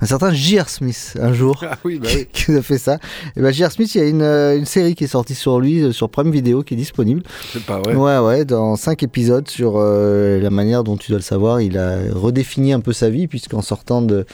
Un 0.01 0.05
certain 0.05 0.31
J.R. 0.33 0.69
Smith, 0.69 1.17
un 1.21 1.33
jour, 1.33 1.63
Ah 1.69 1.77
oui, 1.83 1.99
bah 1.99 2.07
oui. 2.15 2.27
qui 2.33 2.51
nous 2.51 2.57
a 2.57 2.61
fait 2.61 2.77
ça. 2.77 2.97
Et 3.35 3.41
ben 3.41 3.51
J.R. 3.51 3.71
Smith, 3.71 3.93
il 3.95 4.01
y 4.01 4.03
a 4.03 4.07
une, 4.07 4.21
euh, 4.21 4.57
une 4.57 4.65
série 4.65 4.95
qui 4.95 5.03
est 5.03 5.07
sortie 5.07 5.35
sur 5.35 5.59
lui, 5.59 5.81
euh, 5.81 5.91
sur 5.91 6.09
Prime 6.09 6.31
Video, 6.31 6.63
qui 6.63 6.73
est 6.73 6.77
disponible. 6.77 7.23
C'est 7.53 7.63
pas 7.65 7.79
vrai. 7.79 7.95
Ouais, 7.95 8.17
ouais, 8.19 8.45
dans 8.45 8.75
cinq 8.75 9.03
épisodes 9.03 9.47
sur 9.47 9.73
euh, 9.77 10.39
la 10.39 10.49
manière 10.49 10.83
dont 10.83 10.97
tu 10.97 11.11
dois 11.11 11.17
le 11.19 11.23
savoir, 11.23 11.61
il 11.61 11.77
a 11.77 11.97
redéfini 12.13 12.73
un 12.73 12.79
peu 12.79 12.93
sa 12.93 13.09
vie, 13.09 13.27
puisqu'en 13.27 13.61
sortant 13.61 14.01
de, 14.01 14.25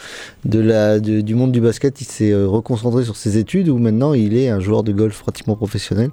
de 0.45 0.59
la, 0.59 0.99
de- 0.99 1.21
du 1.21 1.35
monde 1.35 1.51
du 1.51 1.61
basket, 1.61 1.99
il 2.01 2.05
s'est 2.05 2.33
reconcentré 2.35 3.03
sur 3.03 3.15
ses 3.15 3.37
études, 3.37 3.69
où 3.69 3.77
maintenant 3.77 4.13
il 4.13 4.37
est 4.37 4.49
un 4.49 4.59
joueur 4.59 4.83
de 4.83 4.91
golf 4.91 5.19
pratiquement 5.21 5.55
professionnel. 5.55 6.09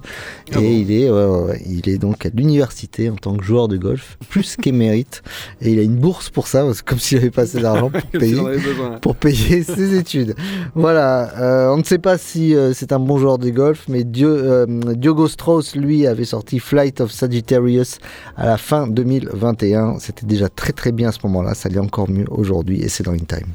Ah 0.51 0.59
et 0.59 0.61
bon 0.61 0.61
il, 0.63 0.91
est, 0.91 1.09
ouais, 1.09 1.25
ouais, 1.25 1.41
ouais, 1.49 1.61
il 1.67 1.89
est 1.89 1.97
donc 1.97 2.25
à 2.25 2.29
l'université 2.33 3.09
en 3.09 3.15
tant 3.15 3.35
que 3.35 3.43
joueur 3.43 3.67
de 3.67 3.77
golf, 3.77 4.17
plus 4.29 4.55
qu'émérite. 4.55 5.21
Et 5.61 5.71
il 5.73 5.79
a 5.79 5.83
une 5.83 5.95
bourse 5.97 6.29
pour 6.29 6.47
ça, 6.47 6.63
parce 6.63 6.81
que 6.81 6.89
comme 6.89 6.99
s'il 6.99 7.17
avait 7.19 7.29
pas 7.31 7.43
assez 7.43 7.59
d'argent 7.59 7.89
pour 7.89 8.01
payer. 8.19 8.39
Payer 9.13 9.63
ses 9.63 9.95
études. 9.95 10.35
Voilà, 10.75 11.39
euh, 11.39 11.73
on 11.73 11.77
ne 11.77 11.83
sait 11.83 11.99
pas 11.99 12.17
si 12.17 12.55
euh, 12.55 12.73
c'est 12.73 12.91
un 12.91 12.99
bon 12.99 13.17
joueur 13.17 13.37
de 13.37 13.49
golf, 13.49 13.85
mais 13.87 14.03
euh, 14.21 14.65
Diogo 14.95 15.27
Strauss, 15.27 15.75
lui, 15.75 16.07
avait 16.07 16.25
sorti 16.25 16.59
Flight 16.59 17.01
of 17.01 17.11
Sagittarius 17.11 17.99
à 18.35 18.45
la 18.45 18.57
fin 18.57 18.87
2021. 18.87 19.99
C'était 19.99 20.25
déjà 20.25 20.49
très 20.49 20.73
très 20.73 20.91
bien 20.91 21.09
à 21.09 21.11
ce 21.11 21.19
moment-là, 21.23 21.53
ça 21.53 21.69
l'est 21.69 21.79
encore 21.79 22.09
mieux 22.09 22.25
aujourd'hui, 22.29 22.81
et 22.81 22.89
c'est 22.89 23.03
dans 23.03 23.13
In 23.13 23.17
Time. 23.17 23.47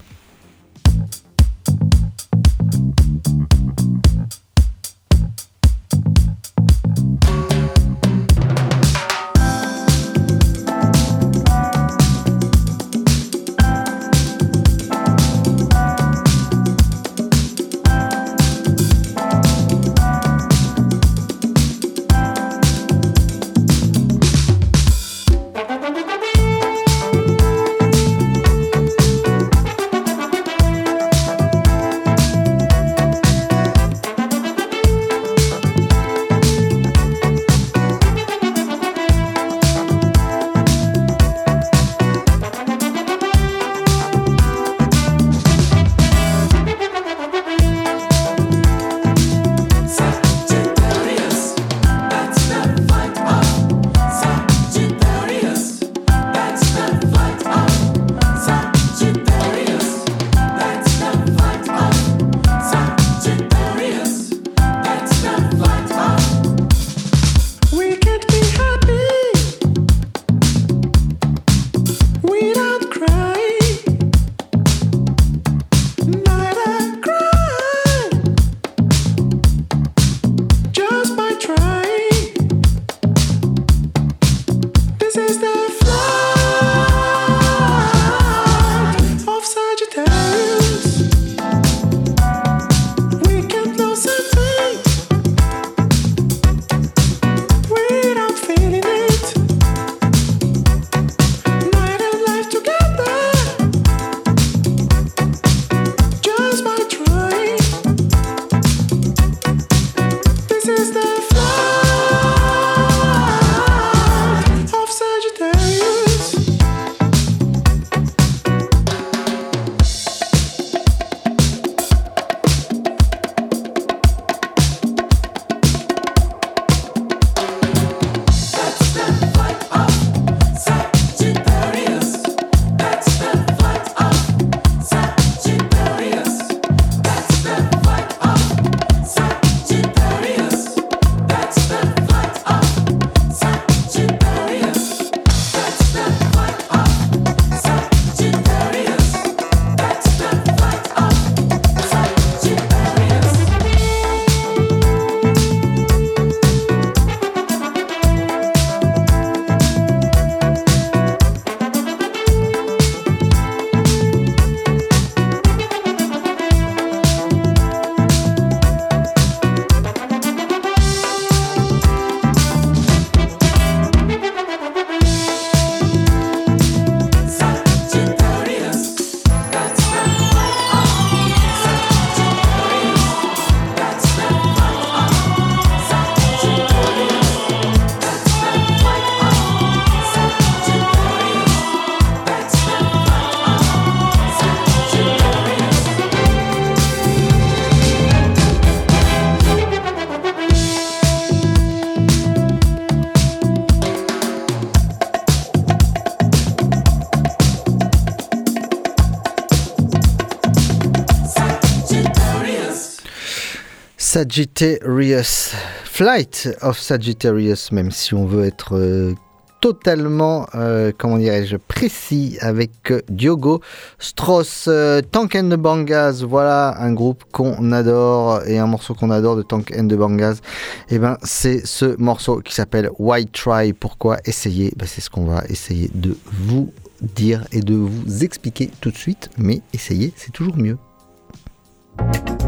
Sagittarius. 214.19 215.53
Flight 215.85 216.49
of 216.63 216.77
Sagittarius, 216.77 217.71
même 217.71 217.93
si 217.93 218.15
on 218.15 218.27
veut 218.27 218.47
être 218.47 218.77
euh, 218.77 219.15
totalement, 219.61 220.49
euh, 220.57 220.91
comment 220.99 221.19
dirais-je, 221.19 221.57
précis 221.57 222.37
avec 222.41 222.91
euh, 222.91 223.01
Diogo 223.09 223.61
Strauss. 224.01 224.69
Tank 225.13 225.37
and 225.37 225.51
the 225.51 225.55
Bangas, 225.55 226.25
voilà 226.27 226.75
un 226.81 226.95
groupe 226.95 227.23
qu'on 227.31 227.71
adore 227.71 228.45
et 228.45 228.59
un 228.59 228.67
morceau 228.67 228.93
qu'on 228.93 229.13
adore 229.13 229.37
de 229.37 229.43
Tank 229.43 229.73
and 229.79 229.87
the 229.87 229.95
Bangas. 229.95 230.41
Et 230.89 230.99
ben 230.99 231.17
c'est 231.23 231.65
ce 231.65 231.95
morceau 231.97 232.41
qui 232.41 232.57
s'appelle 232.57 232.91
Why 232.99 233.25
Try 233.27 233.73
Pourquoi 233.73 234.17
essayer? 234.25 234.73
Ben, 234.77 234.87
C'est 234.89 235.01
ce 235.01 235.11
qu'on 235.11 235.27
va 235.27 235.45
essayer 235.49 235.93
de 235.95 236.17
vous 236.33 236.73
dire 237.03 237.45
et 237.53 237.61
de 237.61 237.75
vous 237.75 238.25
expliquer 238.25 238.69
tout 238.81 238.91
de 238.91 238.97
suite. 238.97 239.31
Mais 239.39 239.63
essayer, 239.73 240.13
c'est 240.17 240.33
toujours 240.33 240.57
mieux. 240.57 240.77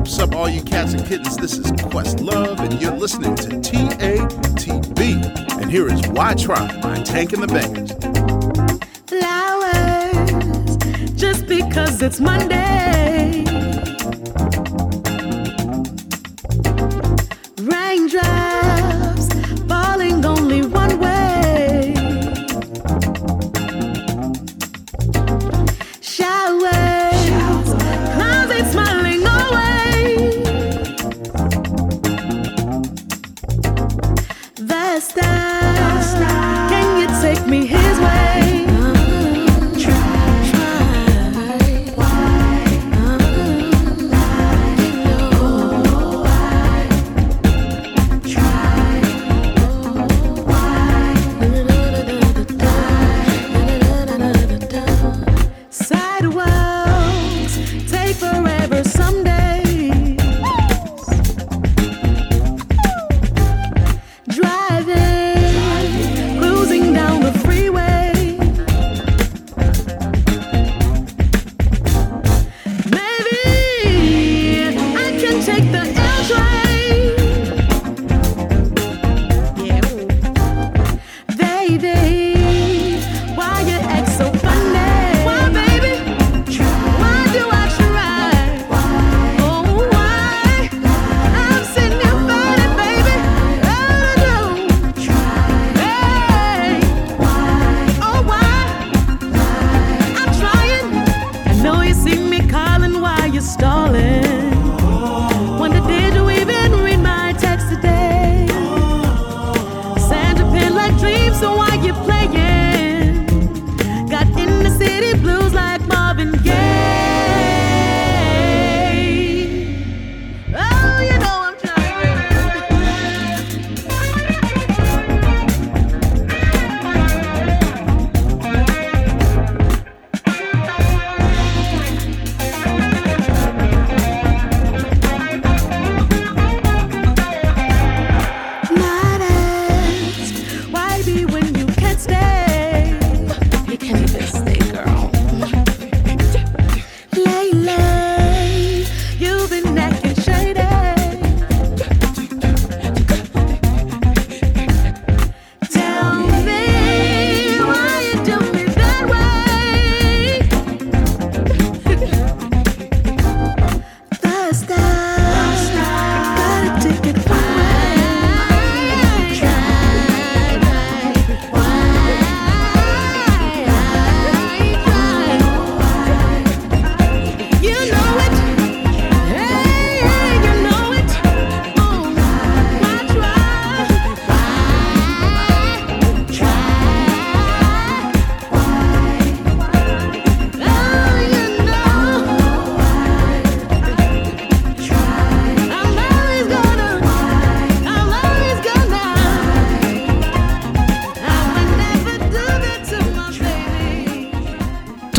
What's 0.00 0.18
up, 0.18 0.34
all 0.34 0.48
you 0.48 0.62
cats 0.62 0.94
and 0.94 1.04
kittens? 1.06 1.36
This 1.36 1.58
is 1.58 1.70
Questlove, 1.72 2.58
and 2.58 2.80
you're 2.80 2.96
listening 2.96 3.34
to 3.36 3.48
TATB. 3.50 5.00
And 5.60 5.70
here 5.70 5.88
is 5.88 6.00
Why 6.08 6.32
Try 6.32 6.80
by 6.80 7.02
Tank 7.02 7.34
and 7.34 7.42
the 7.42 7.46
Bangas. 7.46 7.90
flowers 9.06 10.76
just 11.20 11.46
because 11.46 12.00
it's 12.00 12.18
Monday. 12.18 13.44
Raindrops 17.60 19.28
falling 19.68 20.24
only 20.24 20.62
one 20.62 20.89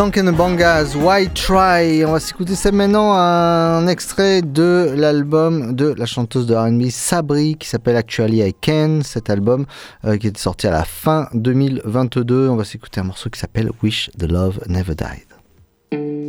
Tankenbangas, 0.02 0.96
Why 0.96 1.30
Try 1.30 2.04
On 2.06 2.14
va 2.14 2.20
s'écouter 2.20 2.56
ça 2.56 2.72
maintenant 2.72 3.14
un 3.14 3.86
extrait 3.86 4.42
de 4.42 4.96
l'album 4.98 5.76
de 5.76 5.94
la 5.96 6.08
chanteuse 6.08 6.48
de 6.48 6.56
RB 6.56 6.90
Sabri 6.90 7.56
qui 7.56 7.68
s'appelle 7.70 7.96
Actually 7.96 8.42
I 8.42 8.52
Can, 8.52 9.02
cet 9.04 9.30
album 9.30 9.68
euh, 10.06 10.18
qui 10.18 10.26
est 10.26 10.38
sorti 10.40 10.66
à 10.66 10.72
la 10.72 10.86
fin 10.86 11.30
2022. 11.36 12.50
On 12.50 12.56
va 12.56 12.64
s'écouter 12.64 13.00
un 13.00 13.04
morceau 13.04 13.30
qui 13.30 13.40
s'appelle 13.40 13.70
Wish 13.84 14.10
the 14.18 14.24
Love 14.24 14.62
Never 14.68 14.96
Died. 14.96 16.21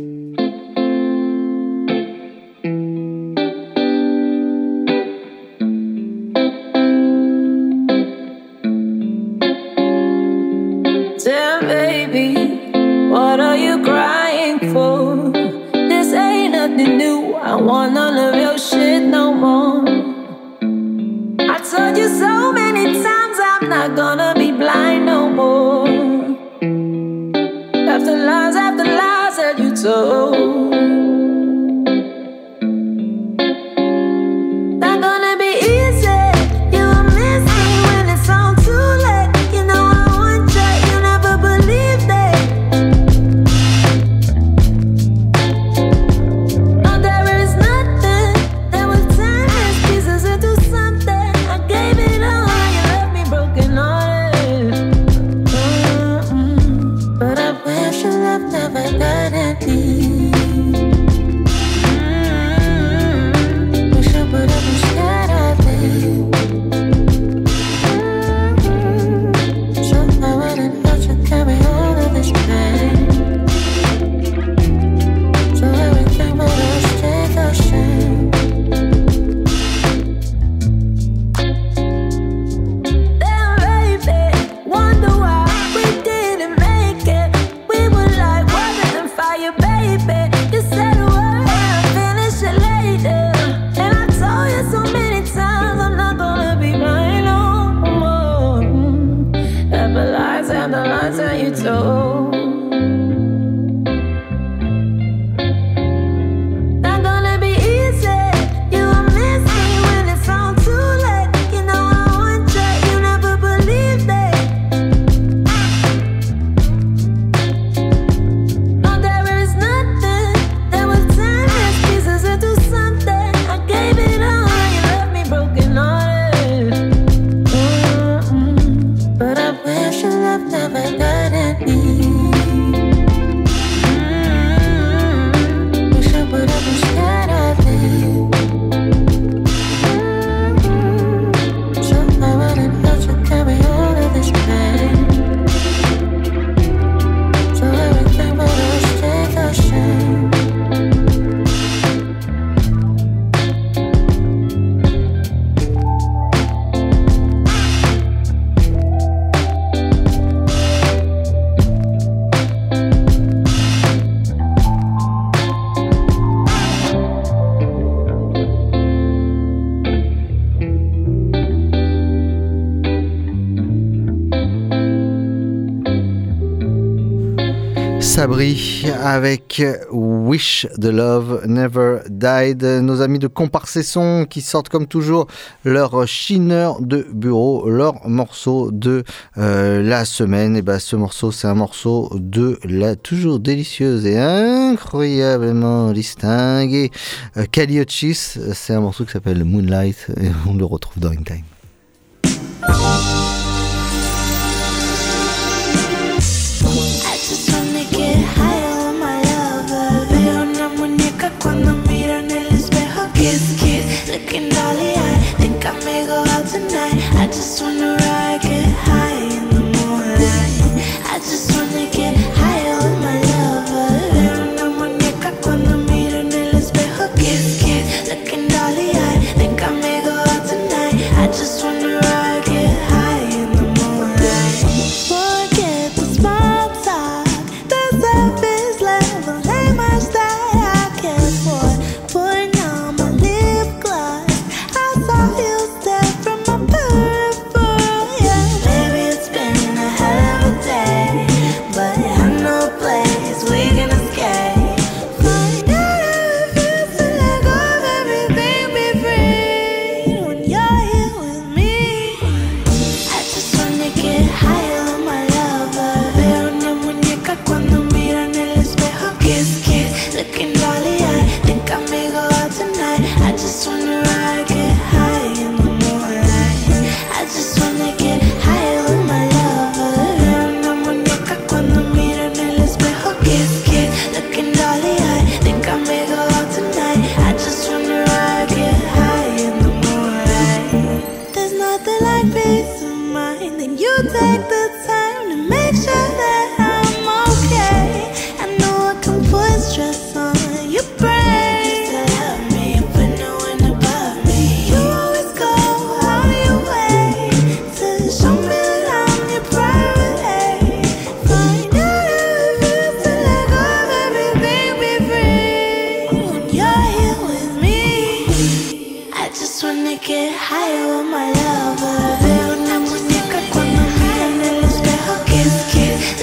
avec 179.03 179.61
Wish 179.91 180.65
the 180.79 180.85
Love 180.85 181.45
Never 181.45 181.99
Died. 182.09 182.63
Nos 182.63 183.01
amis 183.01 183.19
de 183.19 183.27
Comparsesson 183.27 184.25
qui 184.29 184.39
sortent 184.39 184.69
comme 184.69 184.87
toujours 184.87 185.27
leur 185.65 186.07
chineur 186.07 186.81
de 186.81 187.05
bureau, 187.13 187.69
leur 187.69 188.07
morceau 188.07 188.71
de 188.71 189.03
euh, 189.37 189.83
la 189.83 190.05
semaine. 190.05 190.55
Et 190.55 190.61
bah, 190.61 190.79
ce 190.79 190.95
morceau, 190.95 191.31
c'est 191.31 191.47
un 191.47 191.53
morceau 191.53 192.09
de 192.13 192.57
la 192.63 192.95
toujours 192.95 193.39
délicieuse 193.39 194.05
et 194.05 194.17
incroyablement 194.17 195.91
distinguée 195.91 196.89
euh, 197.35 197.45
Kaliochis. 197.51 198.39
C'est 198.53 198.73
un 198.73 198.81
morceau 198.81 199.03
qui 199.03 199.11
s'appelle 199.11 199.43
Moonlight 199.43 200.07
et 200.21 200.29
on 200.47 200.55
le 200.55 200.63
retrouve 200.63 200.99
dans 201.03 201.11
In 201.11 201.23
Time. 201.23 201.52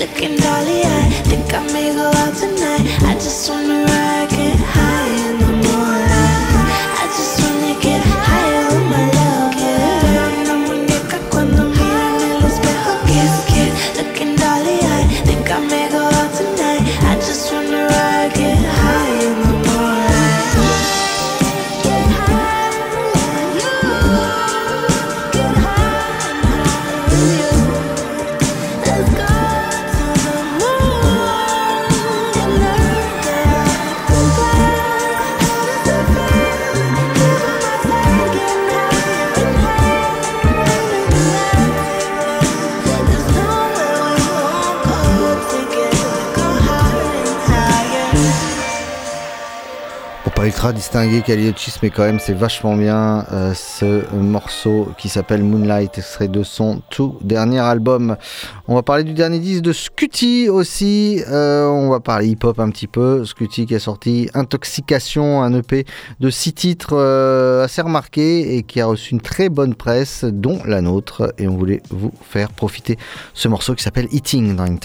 Looking 0.00 0.36
dolly 0.36 0.82
eye. 0.84 1.10
Think 1.24 1.52
I 1.54 1.60
may 1.72 1.94
go 1.94 2.10
out 2.22 2.34
tonight. 2.34 2.84
I 3.02 3.14
just 3.14 3.48
wanna 3.48 3.84
ride, 3.84 3.99
ultra 50.60 50.74
distingué 50.74 51.22
Kaliochis, 51.22 51.76
mais 51.82 51.88
quand 51.88 52.02
même 52.02 52.20
c'est 52.20 52.34
vachement 52.34 52.76
bien 52.76 53.24
euh, 53.32 53.54
ce 53.54 54.04
morceau 54.14 54.88
qui 54.98 55.08
s'appelle 55.08 55.42
Moonlight, 55.42 55.96
extrait 55.96 56.28
de 56.28 56.42
son 56.42 56.82
tout 56.90 57.16
dernier 57.22 57.60
album. 57.60 58.18
On 58.68 58.74
va 58.74 58.82
parler 58.82 59.02
du 59.02 59.14
dernier 59.14 59.38
disque 59.38 59.62
de 59.62 59.72
Scutty 59.72 60.50
aussi, 60.50 61.22
Euh, 61.28 61.66
on 61.66 61.88
va 61.88 62.00
parler 62.00 62.28
hip-hop 62.28 62.60
un 62.60 62.68
petit 62.68 62.88
peu. 62.88 63.24
Scutty 63.24 63.64
qui 63.64 63.74
a 63.74 63.78
sorti 63.78 64.28
Intoxication, 64.34 65.42
un 65.42 65.54
EP 65.54 65.86
de 66.20 66.28
six 66.28 66.52
titres 66.52 66.92
euh, 66.92 67.64
assez 67.64 67.80
remarqués 67.80 68.56
et 68.56 68.62
qui 68.62 68.82
a 68.82 68.86
reçu 68.86 69.14
une 69.14 69.22
très 69.22 69.48
bonne 69.48 69.74
presse, 69.74 70.24
dont 70.24 70.60
la 70.66 70.82
nôtre. 70.82 71.32
Et 71.38 71.48
on 71.48 71.56
voulait 71.56 71.80
vous 71.88 72.12
faire 72.20 72.52
profiter 72.52 72.98
ce 73.32 73.48
morceau 73.48 73.74
qui 73.74 73.82
s'appelle 73.82 74.08
Eating 74.12 74.56
dans 74.56 74.64
In 74.64 74.76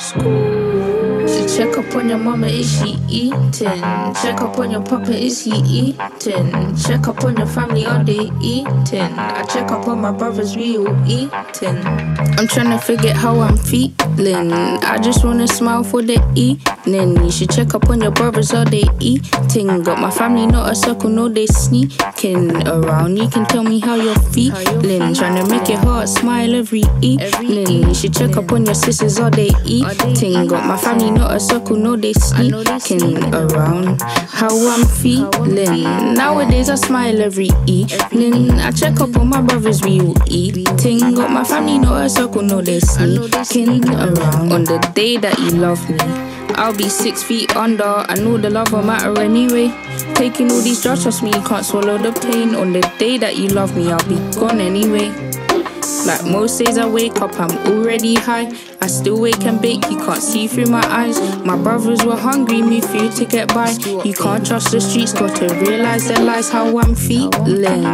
Should 0.00 1.48
check 1.54 1.76
up 1.76 1.94
on 1.94 2.08
your 2.08 2.16
mama, 2.16 2.46
is 2.46 2.72
she 2.80 2.96
eating? 3.06 3.52
Check 3.52 4.40
up 4.40 4.58
on 4.58 4.70
your 4.70 4.80
papa, 4.82 5.12
is 5.12 5.44
he 5.44 5.52
eating? 5.60 6.74
Check 6.74 7.06
up 7.06 7.22
on 7.22 7.36
your 7.36 7.46
family, 7.46 7.84
are 7.84 8.02
they 8.02 8.30
eating? 8.40 9.12
I 9.12 9.44
check 9.44 9.70
up 9.70 9.86
on 9.88 10.00
my 10.00 10.10
brothers, 10.10 10.56
we 10.56 10.78
all 10.78 10.96
eating. 11.06 11.76
I'm 11.84 12.48
trying 12.48 12.70
to 12.70 12.78
figure 12.78 13.12
how 13.12 13.40
I'm 13.40 13.58
feeling. 13.58 14.52
I 14.52 14.98
just 15.02 15.22
wanna 15.22 15.46
smile 15.46 15.84
for 15.84 16.00
the 16.00 16.16
evening. 16.86 17.16
You 17.24 17.30
should 17.30 17.50
check 17.50 17.74
up 17.74 17.88
on 17.90 18.00
your 18.00 18.10
brothers, 18.10 18.52
are 18.52 18.64
they 18.64 18.84
eating? 19.00 19.82
Got 19.82 20.00
my 20.00 20.10
family, 20.10 20.46
not 20.46 20.70
a 20.70 20.74
circle, 20.74 21.10
no, 21.10 21.28
they 21.28 21.46
sneaking 21.46 22.66
around. 22.66 23.16
You 23.16 23.28
can 23.28 23.46
tell 23.46 23.62
me 23.64 23.80
how 23.80 23.96
you're 23.96 24.14
feeling. 24.32 25.14
Trying 25.14 25.42
to 25.42 25.50
make 25.50 25.68
your 25.68 25.78
heart 25.78 26.08
smile 26.08 26.54
every 26.54 26.82
evening. 27.00 27.88
You 27.88 27.94
should 27.94 28.14
check 28.14 28.36
up 28.36 28.52
on 28.52 28.64
your 28.66 28.74
sisters, 28.74 29.18
are 29.18 29.30
they 29.30 29.50
eating? 29.64 30.46
Got 30.46 30.66
my 30.66 30.76
family, 30.76 31.10
not 31.10 31.34
a 31.34 31.40
circle, 31.40 31.76
no, 31.76 31.96
they 31.96 32.12
sneaking 32.12 33.34
around. 33.34 34.00
How 34.02 34.50
I'm 34.68 34.86
feeling. 34.86 36.14
Nowadays, 36.14 36.70
I 36.70 36.74
smile 36.76 37.20
every 37.20 37.50
evening. 37.66 38.50
I 38.52 38.70
check 38.70 39.00
up 39.00 39.16
on 39.16 39.28
my 39.28 39.42
brothers, 39.42 39.82
we 39.82 40.00
all 40.00 40.16
eating. 40.26 41.14
Got 41.14 41.30
my 41.30 41.44
family, 41.44 41.78
not 41.78 42.04
a 42.04 42.08
circle, 42.08 42.42
no, 42.42 42.60
they 42.60 42.80
sneaking 42.80 43.88
around. 43.94 44.52
On 44.52 44.64
the 44.64 44.78
day 44.94 45.16
that 45.16 45.38
you 45.38 45.50
love 45.50 45.88
me. 45.88 46.29
I'll 46.56 46.76
be 46.76 46.88
six 46.88 47.22
feet 47.22 47.56
under. 47.56 47.84
I 47.84 48.14
know 48.16 48.38
the 48.38 48.50
love 48.50 48.72
will 48.72 48.82
matter 48.82 49.20
anyway. 49.20 49.68
Taking 50.14 50.50
all 50.50 50.60
these 50.60 50.82
drugs, 50.82 51.02
trust 51.02 51.22
me, 51.22 51.30
you 51.30 51.42
can't 51.42 51.64
swallow 51.64 51.98
the 51.98 52.12
pain. 52.20 52.54
On 52.54 52.72
the 52.72 52.80
day 52.98 53.18
that 53.18 53.36
you 53.36 53.48
love 53.48 53.76
me, 53.76 53.90
I'll 53.90 54.08
be 54.08 54.16
gone 54.38 54.60
anyway. 54.60 55.08
Like 56.06 56.24
most 56.24 56.58
days 56.58 56.78
I 56.78 56.88
wake 56.88 57.20
up, 57.20 57.38
I'm 57.38 57.50
already 57.66 58.14
high. 58.14 58.50
I 58.80 58.86
still 58.86 59.20
wake 59.20 59.44
and 59.44 59.60
bake, 59.60 59.84
you 59.90 59.98
can't 59.98 60.22
see 60.22 60.46
through 60.46 60.66
my 60.66 60.84
eyes. 60.86 61.20
My 61.44 61.56
brothers 61.56 62.04
were 62.04 62.16
hungry, 62.16 62.62
me 62.62 62.80
food 62.80 63.12
to 63.16 63.26
get 63.26 63.48
by. 63.48 63.70
You 64.04 64.14
can't 64.14 64.46
trust 64.46 64.72
the 64.72 64.80
streets, 64.80 65.12
got 65.12 65.36
to 65.36 65.54
realize 65.54 66.08
their 66.08 66.24
lies, 66.24 66.50
how 66.50 66.78
I'm 66.78 66.94
feeling. 66.94 67.84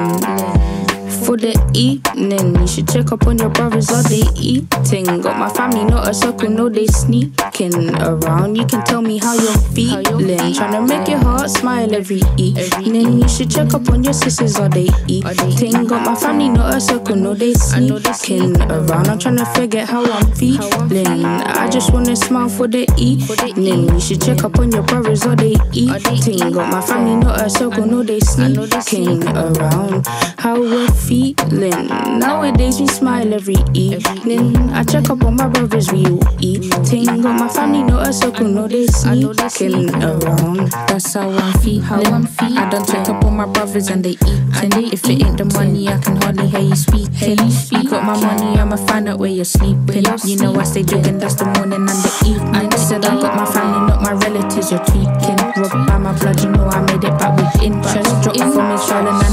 For 1.26 1.36
the 1.36 1.58
evening, 1.74 2.54
you 2.54 2.68
should 2.68 2.86
check 2.86 3.10
up 3.10 3.26
on 3.26 3.36
your 3.36 3.48
brothers, 3.48 3.90
are 3.90 4.04
they 4.04 4.22
eating? 4.38 5.06
Got 5.20 5.36
my 5.36 5.48
family, 5.48 5.82
not 5.84 6.06
a 6.06 6.14
circle, 6.14 6.48
no, 6.48 6.68
they 6.68 6.86
sneaking 6.86 7.90
around. 7.98 8.54
You 8.54 8.64
can 8.64 8.84
tell 8.84 9.02
me 9.02 9.18
how 9.18 9.34
you're 9.34 9.58
feeling. 9.74 10.54
Trying 10.54 10.72
to 10.78 10.82
make 10.86 11.08
your 11.08 11.18
heart 11.18 11.50
smile 11.50 11.92
every 11.92 12.22
evening. 12.36 13.20
You 13.20 13.28
should 13.28 13.50
check 13.50 13.74
up 13.74 13.90
on 13.90 14.04
your 14.04 14.12
sisters, 14.12 14.54
are 14.60 14.68
they 14.68 14.88
eating? 15.08 15.72
Got 15.86 16.06
my 16.06 16.14
family, 16.14 16.48
not 16.48 16.76
a 16.76 16.80
circle, 16.80 17.16
no, 17.16 17.34
they 17.34 17.54
sneaking 17.54 18.62
around. 18.62 19.08
I'm 19.08 19.18
trying 19.18 19.38
to 19.38 19.46
forget 19.46 19.88
how 19.88 20.04
I'm 20.04 20.30
feeling. 20.30 21.24
I 21.24 21.68
just 21.68 21.92
wanna 21.92 22.14
smile 22.14 22.48
for 22.48 22.68
the 22.68 22.86
evening. 22.96 23.88
You 23.92 24.00
should 24.00 24.22
check 24.22 24.44
up 24.44 24.60
on 24.60 24.70
your 24.70 24.84
brothers, 24.84 25.26
are 25.26 25.34
they 25.34 25.56
eating? 25.72 26.52
Got 26.52 26.70
my 26.70 26.80
family, 26.80 27.16
not 27.16 27.42
a 27.42 27.50
circle, 27.50 27.84
no, 27.84 28.04
they 28.04 28.20
sneaking 28.20 29.26
around. 29.26 30.06
How 30.38 30.60
we're 30.60 30.86
feeling. 30.92 31.15
Nowadays 31.16 32.78
we 32.78 32.86
smile 32.88 33.32
every 33.32 33.56
evening. 33.72 34.54
I 34.70 34.84
check 34.84 35.08
up 35.08 35.24
on 35.24 35.36
my 35.36 35.48
brothers, 35.48 35.90
we 35.90 36.04
all 36.04 36.20
eating. 36.40 37.22
Got 37.22 37.40
my 37.40 37.48
family, 37.48 37.82
not 37.84 38.06
a 38.06 38.12
circle, 38.12 38.46
no, 38.46 38.68
they 38.68 38.86
sneaking 38.86 39.94
around. 40.02 40.70
That's 40.88 41.14
how 41.14 41.30
I'm 41.30 41.58
feeling. 41.60 41.82
How 41.82 42.02
I'm 42.02 42.26
feeling. 42.26 42.58
I 42.58 42.68
don't 42.68 42.86
check 42.86 43.08
up 43.08 43.24
on 43.24 43.34
my 43.34 43.46
brothers 43.46 43.88
and 43.88 44.04
they 44.04 44.10
eating. 44.10 44.92
If 44.92 45.08
it 45.08 45.22
ain't 45.24 45.38
the 45.38 45.46
money, 45.46 45.88
I 45.88 45.96
can 45.98 46.16
hardly 46.16 46.48
hear 46.48 46.60
you 46.60 46.76
speaking. 46.76 47.38
You 47.70 47.88
got 47.88 48.04
my 48.04 48.20
money, 48.20 48.58
I'ma 48.58 48.76
find 48.76 49.08
out 49.08 49.18
where 49.18 49.30
you're 49.30 49.46
sleeping. 49.46 50.04
You 50.24 50.36
know 50.36 50.54
I 50.54 50.64
stay 50.64 50.82
drinking, 50.82 51.18
that's 51.18 51.36
the 51.36 51.46
morning 51.46 51.80
and 51.80 51.88
the 51.88 52.24
evening. 52.26 52.54
I 52.72 52.76
Said 52.86 53.04
I 53.04 53.20
got 53.20 53.34
my 53.34 53.44
family, 53.46 53.88
not 53.88 54.00
my 54.00 54.12
relatives, 54.12 54.70
you're 54.70 54.84
tweaking. 54.84 55.34
Robbed 55.58 55.88
by 55.88 55.98
my 55.98 56.16
blood, 56.20 56.38
you 56.40 56.50
know 56.50 56.68
I 56.68 56.80
made 56.86 57.02
it 57.02 57.18
back 57.18 57.34
with 57.34 57.50
interest. 57.60 58.22
Dropped 58.22 58.38
for 58.38 58.62
me, 58.62 58.78
Charlotte, 58.78 59.25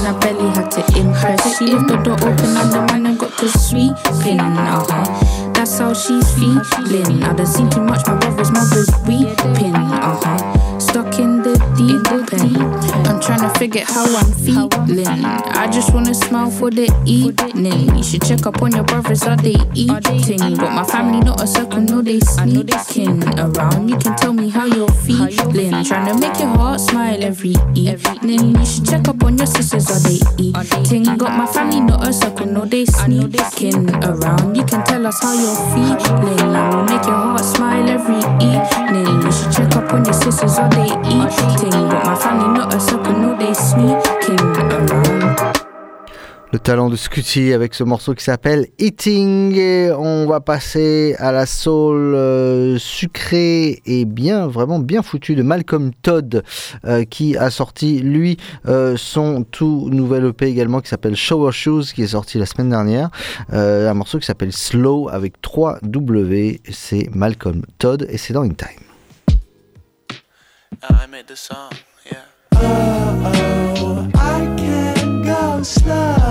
to. 1.38 1.50
She 1.58 1.66
left 1.68 1.88
the 1.88 1.98
door 1.98 2.14
open 2.14 2.58
and 2.58 2.72
the 2.72 2.82
man 2.88 3.06
and 3.06 3.20
got 3.20 3.38
to 3.40 3.50
sweeping. 3.50 4.40
Uh-huh. 4.40 5.52
That's 5.54 5.80
how 5.80 5.94
she's 5.94 6.34
feeling. 6.36 7.24
I 7.24 7.34
done 7.34 7.46
seen 7.46 7.70
too 7.70 7.82
much, 7.82 8.06
my 8.08 8.18
brother's 8.18 8.52
mother's 8.52 8.90
weeping. 9.08 9.66
In 9.66 9.74
the 9.74 10.63
deep. 11.88 12.08
I'm 13.08 13.20
trying 13.20 13.42
to 13.42 13.60
figure 13.60 13.84
how 13.86 14.06
I'm 14.16 14.32
feeling. 14.34 15.26
I 15.26 15.70
just 15.72 15.94
wanna 15.94 16.14
smile 16.14 16.50
for 16.50 16.70
the 16.70 16.88
evening. 17.06 17.96
You 17.96 18.04
should 18.04 18.24
check 18.24 18.46
up 18.46 18.62
on 18.62 18.72
your 18.72 18.84
brothers, 18.84 19.24
are 19.24 19.38
they 19.38 19.56
eating? 19.74 20.56
But 20.58 20.72
my 20.72 20.84
family, 20.84 21.20
not 21.20 21.42
a 21.42 21.48
circle, 21.48 21.82
no, 21.82 22.02
they 22.02 22.20
sneaking 22.20 23.24
around. 23.40 23.90
You 23.90 23.98
can 23.98 24.16
tell 24.18 24.34
me 24.34 24.50
how 24.50 24.66
you're 24.66 24.92
feeling. 25.06 25.84
Trying 25.84 26.08
to 26.08 26.18
make 26.20 26.40
your 26.40 26.50
heart 26.50 26.82
smile 26.82 27.24
every 27.24 27.56
evening. 27.76 28.56
You 28.58 28.66
should 28.66 28.86
check 28.86 29.08
up 29.08 29.24
on 29.24 29.38
your 29.38 29.48
sisters, 29.48 29.90
are 29.90 30.00
they 30.00 30.20
eating? 30.38 31.04
Got 31.18 31.38
my 31.38 31.46
family, 31.48 31.82
not 31.82 32.08
a 32.08 32.14
circle, 32.14 32.46
no, 32.46 32.66
they 32.66 32.86
sneaking 32.86 33.90
around. 34.04 34.56
You 34.56 34.66
can 34.66 34.84
tell 34.86 35.06
us 35.06 35.22
how 35.22 35.34
you're 35.34 35.56
feeling. 35.74 36.56
I 36.56 36.76
will 36.76 36.84
make 36.84 37.06
your 37.06 37.16
heart 37.16 37.46
smile 37.46 37.90
every 37.90 38.24
evening. 38.44 39.22
You 39.24 39.32
should 39.32 39.52
check 39.52 39.76
up 39.76 39.94
on 39.94 40.06
your 40.06 40.14
sisters, 40.14 40.58
are 40.58 40.70
they 40.70 40.90
eating? 41.08 41.73
Le 46.52 46.60
talent 46.60 46.90
de 46.92 46.96
Scutty 46.96 47.52
avec 47.52 47.74
ce 47.74 47.84
morceau 47.84 48.14
qui 48.14 48.24
s'appelle 48.24 48.68
Eating. 48.78 49.60
On 49.98 50.28
va 50.28 50.40
passer 50.40 51.16
à 51.18 51.32
la 51.32 51.48
soul 51.48 52.14
euh, 52.14 52.78
sucrée 52.78 53.82
et 53.88 54.06
bien, 54.06 54.46
vraiment 54.46 54.78
bien 54.78 55.02
foutue 55.02 55.34
de 55.34 55.42
Malcolm 55.42 55.90
Todd 56.04 56.44
euh, 56.86 57.06
qui 57.06 57.36
a 57.38 57.50
sorti 57.50 58.00
lui 58.00 58.38
euh, 58.68 58.96
son 58.96 59.44
tout 59.44 59.90
nouvel 59.92 60.26
EP 60.26 60.46
également 60.46 60.80
qui 60.80 60.90
s'appelle 60.90 61.16
Shower 61.16 61.52
Shoes 61.52 61.86
qui 61.96 62.04
est 62.04 62.08
sorti 62.08 62.38
la 62.38 62.46
semaine 62.46 62.70
dernière. 62.70 63.10
Un 63.50 63.94
morceau 63.96 64.20
qui 64.20 64.26
s'appelle 64.28 64.54
Slow 64.54 65.10
avec 65.10 65.42
3 65.42 65.80
W. 65.82 66.62
C'est 66.72 67.10
Malcolm 67.16 67.64
Todd 67.80 68.06
et 68.10 68.20
c'est 68.20 68.34
dans 68.34 68.44
In 68.44 68.50
Time. 68.50 68.93
I 70.90 71.06
made 71.06 71.28
the 71.28 71.36
song, 71.38 71.72
yeah. 72.06 72.26
Oh, 72.56 74.10
I 74.16 74.56
can't 74.58 75.24
go 75.26 75.64
slow, 75.64 76.23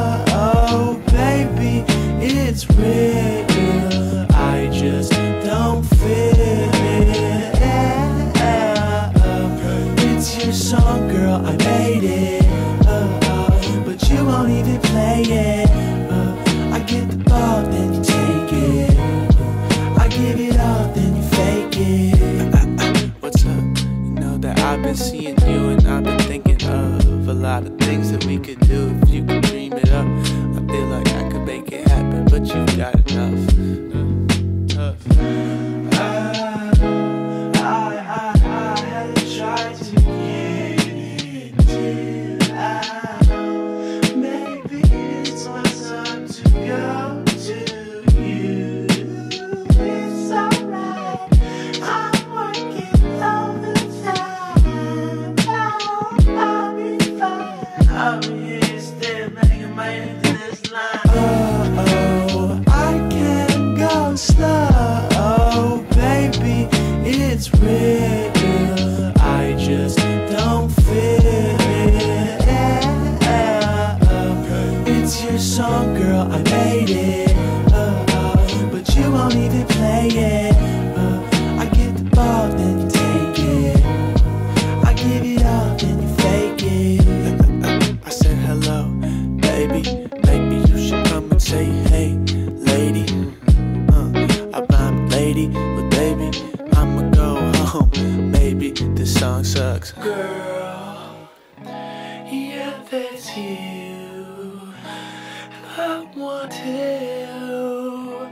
I 105.74 106.06
want 106.14 106.52
to 106.52 108.30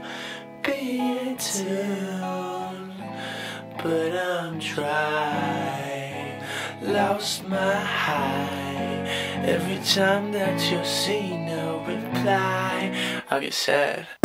be 0.63 0.99
in 0.99 1.37
tune, 1.37 2.93
but 3.81 4.15
I'm 4.15 4.59
dry. 4.59 6.39
Lost 6.83 7.47
my 7.47 7.73
high. 7.73 9.07
Every 9.43 9.79
time 9.83 10.31
that 10.33 10.71
you 10.71 10.85
see 10.85 11.35
no 11.35 11.83
reply, 11.87 12.93
I 13.31 13.39
get 13.39 13.55
sad. 13.55 14.20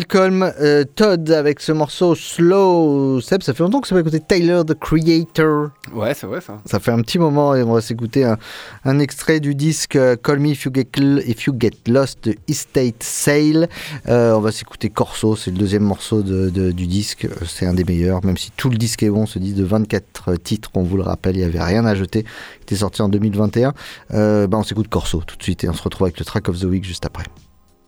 Malcolm 0.00 0.52
euh, 0.60 0.84
Todd 0.94 1.30
avec 1.30 1.58
ce 1.60 1.72
morceau 1.72 2.14
Slow. 2.14 3.18
Seb, 3.22 3.42
ça 3.42 3.54
fait 3.54 3.62
longtemps 3.62 3.80
que 3.80 3.88
ça 3.88 3.94
va 3.94 4.02
écouter 4.02 4.20
Tyler 4.20 4.60
the 4.66 4.74
Creator. 4.78 5.70
Ouais, 5.94 6.12
c'est 6.12 6.26
vrai 6.26 6.42
ça. 6.42 6.58
Ça 6.66 6.78
fait 6.80 6.90
un 6.90 7.00
petit 7.00 7.18
moment 7.18 7.54
et 7.54 7.62
on 7.62 7.72
va 7.72 7.80
s'écouter 7.80 8.24
un, 8.24 8.36
un 8.84 8.98
extrait 8.98 9.40
du 9.40 9.54
disque 9.54 9.96
euh, 9.96 10.14
Call 10.22 10.40
Me 10.40 10.48
If 10.48 10.64
You 10.66 10.72
Get, 10.74 10.88
If 11.26 11.44
you 11.46 11.54
Get 11.58 11.70
Lost 11.88 12.24
de 12.24 12.34
Estate 12.46 13.02
Sale. 13.02 13.70
Euh, 14.06 14.34
on 14.34 14.40
va 14.40 14.52
s'écouter 14.52 14.90
Corso, 14.90 15.34
c'est 15.34 15.50
le 15.50 15.56
deuxième 15.56 15.84
morceau 15.84 16.20
de- 16.22 16.50
de- 16.50 16.72
du 16.72 16.86
disque. 16.86 17.26
C'est 17.46 17.64
un 17.64 17.72
des 17.72 17.84
meilleurs, 17.84 18.22
même 18.22 18.36
si 18.36 18.50
tout 18.54 18.68
le 18.68 18.76
disque 18.76 19.02
est 19.02 19.08
bon. 19.08 19.24
Ce 19.24 19.38
disque 19.38 19.56
de 19.56 19.64
24 19.64 20.34
titres, 20.36 20.70
on 20.74 20.82
vous 20.82 20.98
le 20.98 21.04
rappelle, 21.04 21.36
il 21.36 21.38
n'y 21.38 21.44
avait 21.46 21.62
rien 21.64 21.86
à 21.86 21.94
jeter. 21.94 22.26
Il 22.58 22.62
était 22.64 22.76
sorti 22.76 23.00
en 23.00 23.08
2021. 23.08 23.72
Euh, 24.12 24.46
bah, 24.46 24.58
on 24.58 24.62
s'écoute 24.62 24.88
Corso 24.88 25.22
tout 25.26 25.38
de 25.38 25.42
suite 25.42 25.64
et 25.64 25.70
on 25.70 25.72
se 25.72 25.82
retrouve 25.82 26.04
avec 26.06 26.18
le 26.18 26.26
track 26.26 26.50
of 26.50 26.60
the 26.60 26.64
week 26.64 26.84
juste 26.84 27.06
après. 27.06 27.24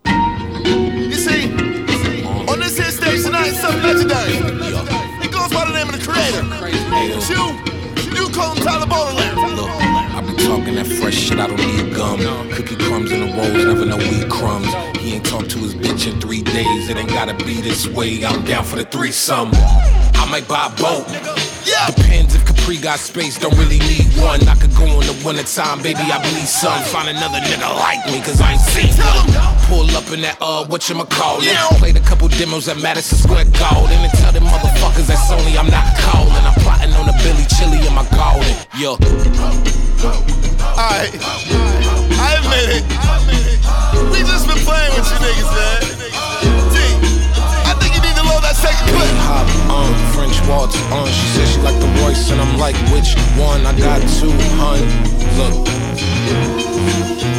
You 0.07 1.13
see, 1.13 1.51
legendary. 3.83 4.35
It 5.25 5.33
goes 5.33 5.53
by 5.53 5.65
the 5.67 5.73
name 5.73 5.89
of 5.89 5.99
the 5.99 6.05
creator. 6.05 6.43
It's 7.15 7.29
you, 7.29 7.55
you 8.15 8.29
call 8.33 8.55
him 8.55 8.65
Tyler. 8.65 8.87
Look, 8.87 9.71
I 9.71 10.21
be 10.21 10.35
talking 10.45 10.75
that 10.77 10.87
fresh 10.87 11.15
shit, 11.15 11.39
I 11.39 11.47
don't 11.47 11.59
need 11.59 11.95
gum. 11.95 12.21
Cookie 12.53 12.77
crumbs 12.77 13.13
in 13.13 13.21
the 13.21 13.33
rolls, 13.35 13.65
never 13.65 13.85
no 13.85 13.97
weed 13.97 14.29
crumbs. 14.31 14.69
He 14.99 15.15
ain't 15.15 15.27
talked 15.27 15.51
to 15.51 15.59
his 15.59 15.75
bitch 15.75 16.13
in 16.13 16.21
three 16.21 16.43
days, 16.43 16.89
it 16.89 16.97
ain't 16.97 17.09
gotta 17.11 17.35
be 17.45 17.61
this 17.61 17.87
way. 17.89 18.25
I'm 18.25 18.45
down 18.45 18.65
for 18.65 18.77
the 18.77 18.85
threesome. 18.85 19.51
I 19.53 20.27
might 20.31 20.49
buy 20.49 20.67
a 20.67 20.71
boat. 20.81 21.07
Depends 21.95 22.35
if 22.35 22.45
Capri 22.45 22.77
got 22.77 22.99
space, 22.99 23.39
don't 23.39 23.57
really 23.57 23.79
need 23.79 24.07
one. 24.19 24.47
I 24.49 24.55
could 24.57 24.75
go 24.75 24.85
on 24.85 25.07
the 25.07 25.15
one 25.23 25.37
at 25.37 25.49
a 25.49 25.55
time, 25.55 25.83
baby, 25.83 26.01
I 26.01 26.21
believe 26.21 26.49
some. 26.49 26.83
Find 26.85 27.09
another 27.09 27.39
nigga 27.39 27.75
like 27.77 28.05
me, 28.07 28.21
cause 28.21 28.41
I 28.41 28.53
ain't 28.53 28.61
seen 28.61 28.93
one. 28.99 29.58
Pull 29.69 29.85
up 29.93 30.09
in 30.13 30.23
that, 30.25 30.39
uh, 30.41 30.65
whatchamacallit. 30.65 31.53
Played 31.79 31.97
a 31.97 32.01
couple 32.01 32.27
demos 32.29 32.69
at 32.69 32.81
Madison 32.81 33.19
Square 33.19 33.45
Garden. 33.61 34.01
And 34.01 34.13
tell 34.17 34.33
them 34.33 34.45
motherfuckers 34.45 35.07
that 35.13 35.21
Sony 35.29 35.61
I'm 35.61 35.69
not 35.69 35.85
calling. 36.01 36.33
I'm 36.41 36.57
plotting 36.65 36.93
on 36.97 37.09
a 37.09 37.13
Billy 37.21 37.45
Chili 37.53 37.85
in 37.87 37.93
my 37.93 38.09
garden. 38.17 38.49
Yo. 38.81 38.97
Alright, 40.79 41.13
I 42.17 42.41
admit 42.41 42.81
it. 42.81 42.85
We 44.09 44.25
just 44.25 44.49
been 44.49 44.57
playing 44.65 44.93
with 44.97 45.05
you 45.05 45.19
niggas, 45.21 45.53
man. 45.53 45.81
T, 46.73 46.77
I 47.69 47.75
think 47.77 47.93
you 47.93 48.01
need 48.01 48.17
to 48.17 48.25
load 48.25 48.41
that 48.47 48.57
second 48.57 48.89
clip. 48.89 49.11
Hop 49.29 49.45
on 49.69 49.93
French 50.15 50.39
waltz 50.49 50.81
on. 50.93 51.07
She 51.09 51.27
said 51.37 51.49
she 51.49 51.61
like 51.61 51.79
the 51.81 51.89
Royce, 52.01 52.31
and 52.31 52.41
I'm 52.41 52.57
like, 52.57 52.77
which 52.95 53.19
one? 53.37 53.67
I 53.67 53.77
got 53.77 54.01
two, 54.17 54.33
hun. 54.57 54.81
Look. 55.37 56.68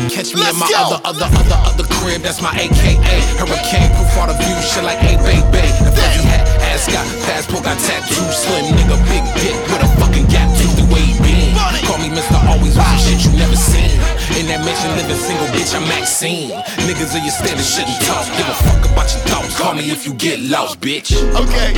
Catch 0.10 0.34
me 0.34 0.42
Let's 0.42 0.58
in 0.58 0.60
my 0.60 0.70
go. 0.74 0.98
other, 0.98 1.00
other, 1.06 1.30
other, 1.38 1.60
other 1.70 1.86
crib. 2.02 2.22
That's 2.26 2.42
my 2.42 2.52
AKA. 2.58 2.98
Hurricane 3.38 3.90
proof 3.94 4.18
all 4.18 4.28
the 4.28 4.36
view. 4.42 4.58
Shit 4.66 4.84
like, 4.84 5.00
baby. 5.02 5.40
The 5.86 5.94
fuzzy 5.94 6.26
hat, 6.26 6.44
ass 6.74 6.90
got 6.90 7.06
passport, 7.30 7.64
got 7.64 7.78
tattoo. 7.78 8.26
Slim 8.34 8.74
nigga, 8.74 8.98
big 9.06 9.24
dick 9.38 9.56
with 9.70 9.86
a 9.86 9.90
fucking 10.02 10.26
gap. 10.28 10.50
The 10.76 10.86
way 10.90 11.02
he 11.06 11.16
been. 11.22 11.54
Call 11.86 12.02
me 12.02 12.10
Mr. 12.10 12.36
Always 12.50 12.74
shit 13.06 13.22
you 13.26 13.32
never 13.38 13.56
seen. 13.56 13.90
In 14.38 14.48
that 14.50 14.62
mansion, 14.66 14.92
living 14.98 15.18
single 15.18 15.48
bitch 15.54 15.74
I'm 15.78 15.86
Maxine. 15.90 16.52
Niggas 16.90 17.14
of 17.14 17.22
your 17.22 17.34
standard 17.34 17.66
shouldn't 17.66 18.00
talk. 18.06 18.26
Give 18.34 18.48
a 18.50 18.56
fuck 18.66 18.82
about 18.90 19.10
your 19.14 19.22
thoughts. 19.30 19.58
Call 19.58 19.74
me 19.76 19.90
if 19.94 20.06
you 20.06 20.14
get 20.14 20.40
lost, 20.42 20.80
bitch. 20.82 21.14
Okay, 21.38 21.70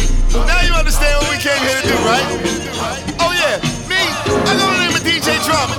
now 0.47 0.61
you 0.63 0.73
understand 0.75 1.19
what 1.19 1.31
we 1.31 1.39
came 1.41 1.57
here 1.63 1.77
to 1.79 1.85
do, 1.87 1.97
right? 2.07 2.25
Oh 3.19 3.31
yeah, 3.35 3.59
me, 3.91 3.99
I 3.99 4.51
go 4.55 4.65
to 4.71 4.77
name 4.79 4.95
of 4.95 5.03
DJ 5.03 5.35
Drama. 5.43 5.75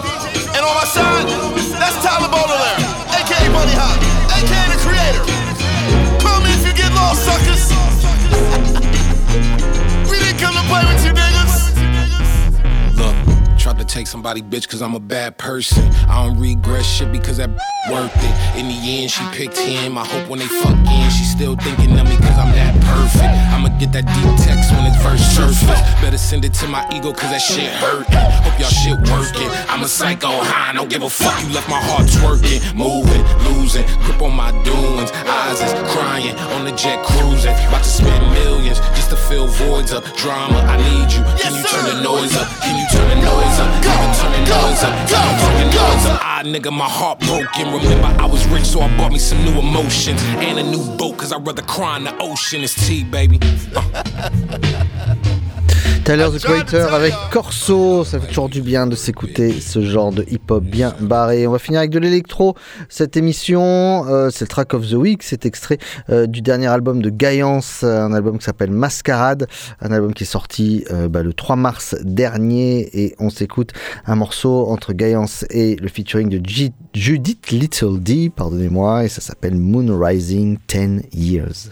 And 0.53 0.63
on 0.65 0.75
my 0.75 0.85
side, 0.85 1.62
that's 1.95 2.05
Tyler 2.05 2.29
Baudelaire, 2.29 2.79
aka 3.11 3.49
Bunny 3.53 3.75
Hop, 3.75 4.02
take 13.93 14.07
somebody 14.07 14.41
bitch 14.41 14.67
cause 14.71 14.81
I'm 14.81 14.95
a 14.95 15.01
bad 15.01 15.37
person. 15.37 15.85
I 16.09 16.25
don't 16.25 16.41
regret 16.41 16.83
shit 16.83 17.13
because 17.13 17.37
that 17.37 17.51
worth 17.91 18.11
it. 18.17 18.35
In 18.59 18.69
the 18.69 18.81
end, 18.81 19.11
she 19.11 19.23
picked 19.33 19.59
him. 19.59 19.99
I 19.99 20.05
hope 20.07 20.31
when 20.31 20.39
they 20.39 20.47
fuck 20.47 20.73
in, 20.73 21.11
she 21.11 21.25
still 21.25 21.57
thinking 21.57 21.99
of 22.01 22.09
me 22.09 22.17
cause 22.17 22.39
I'm 22.41 22.53
that 22.57 22.73
perfect. 22.89 23.29
I'ma 23.53 23.69
get 23.77 23.93
that 23.93 24.09
deep 24.09 24.33
text 24.41 24.73
when 24.73 24.89
it's 24.89 24.97
first 25.05 25.37
surface. 25.37 25.81
Better 26.01 26.17
send 26.17 26.47
it 26.47 26.55
to 26.65 26.69
my 26.69 26.89
ego 26.89 27.13
cause 27.13 27.29
that 27.29 27.45
shit 27.45 27.69
hurting. 27.69 28.17
Hope 28.41 28.57
y'all 28.57 28.73
shit 28.73 28.97
working. 29.13 29.51
I'm 29.69 29.83
a 29.85 29.89
psycho 29.89 30.41
high, 30.41 30.73
don't 30.73 30.89
give 30.89 31.03
a 31.03 31.11
fuck. 31.11 31.37
You 31.45 31.53
left 31.53 31.69
my 31.69 31.81
heart 31.93 32.09
twerking, 32.09 32.65
moving, 32.73 33.21
losing. 33.45 33.85
Grip 34.09 34.23
on 34.23 34.33
my 34.33 34.57
doings, 34.65 35.13
eyes 35.29 35.61
is 35.61 35.73
crying 35.93 36.33
on 36.57 36.65
the 36.65 36.73
jet 36.73 37.05
cruising. 37.05 37.53
About 37.69 37.85
to 37.85 37.93
spend 37.93 38.25
millions 38.33 38.81
just 38.97 39.11
to 39.11 39.17
fill 39.17 39.49
voids 39.49 39.93
up. 39.93 40.05
Drama, 40.17 40.65
I 40.65 40.81
need 40.81 41.13
you. 41.13 41.21
Can 41.37 41.53
you 41.53 41.65
turn 41.69 41.85
the 41.93 42.01
noise 42.01 42.33
up? 42.41 42.49
Can 42.65 42.81
you 42.81 42.89
turn 42.89 43.09
the 43.13 43.21
noise 43.21 43.59
up? 43.61 43.82
Turn 43.83 44.33
the 44.33 44.39
noise 44.41 44.83
up? 44.85 44.93
Ah, 46.25 46.43
nigga, 46.45 46.71
my 46.73 46.89
heart 46.89 47.21
broken. 47.21 47.73
Remember, 47.73 48.23
I 48.23 48.27
was 48.27 48.47
rich, 48.49 48.65
so 48.65 48.81
I 48.81 48.97
bought 48.97 49.13
me 49.13 49.19
some 49.19 49.45
new 49.45 49.59
emotions 49.59 50.23
and 50.23 50.59
a 50.59 50.63
new 50.63 50.85
boat, 50.97 51.19
cause 51.19 51.33
I'd 51.33 51.47
rather 51.47 51.63
cry 51.63 51.97
in 51.97 52.05
the 52.05 52.17
ocean. 52.19 52.63
It's 52.63 52.75
tea, 52.87 53.05
baby. 53.05 53.39
Tyler 56.05 56.27
the 56.37 56.43
Creator 56.43 56.93
avec 56.93 57.15
Corso, 57.31 58.05
ça 58.05 58.19
fait 58.19 58.27
toujours 58.27 58.49
du 58.49 58.61
bien 58.61 58.89
de 58.89 58.97
s'écouter 58.97 59.53
ce 59.61 59.83
genre 59.83 60.11
de 60.11 60.25
hip-hop 60.29 60.65
bien 60.65 60.95
barré. 61.01 61.47
On 61.47 61.53
va 61.53 61.61
finir 61.61 61.79
avec 61.79 61.91
de 61.93 62.01
l'électro. 62.01 62.57
Cette 62.89 63.17
émission, 63.17 64.05
euh, 64.09 64.29
c'est 64.31 64.45
le 64.45 64.49
track 64.49 64.75
of 64.75 64.89
the 64.89 64.95
week, 64.95 65.23
c'est 65.23 65.47
extrait 65.47 65.79
euh, 66.11 66.27
du 66.27 66.43
dernier 66.43 66.67
album 66.67 67.03
de 67.03 67.09
Gaillance, 67.09 67.85
un 67.85 68.13
album 68.13 68.39
qui 68.39 68.45
s'appelle 68.45 68.73
Mascarade, 68.73 69.47
un 69.81 69.93
album 69.93 70.13
qui 70.13 70.25
est 70.25 70.27
sorti 70.27 70.85
euh, 70.91 71.09
bah, 71.09 71.23
le 71.23 71.33
3 71.35 71.55
mars 71.55 71.95
dernier. 72.03 72.91
Et 73.01 73.15
on 73.21 73.31
s'écoute 73.31 73.71
un 74.05 74.17
morceau 74.17 74.67
entre 74.69 74.93
Gaillance 74.95 75.45
et 75.51 75.77
le 75.77 75.89
featuring 75.89 76.29
de 76.29 76.41
G- 76.45 76.73
Judith 76.95 77.51
Little 77.53 78.01
D, 78.01 78.31
pardonnez-moi, 78.35 79.05
et 79.05 79.09
ça 79.09 79.21
s'appelle 79.21 79.55
Moon 79.55 79.97
Rising 79.97 80.59
10 80.69 81.03
Years. 81.13 81.71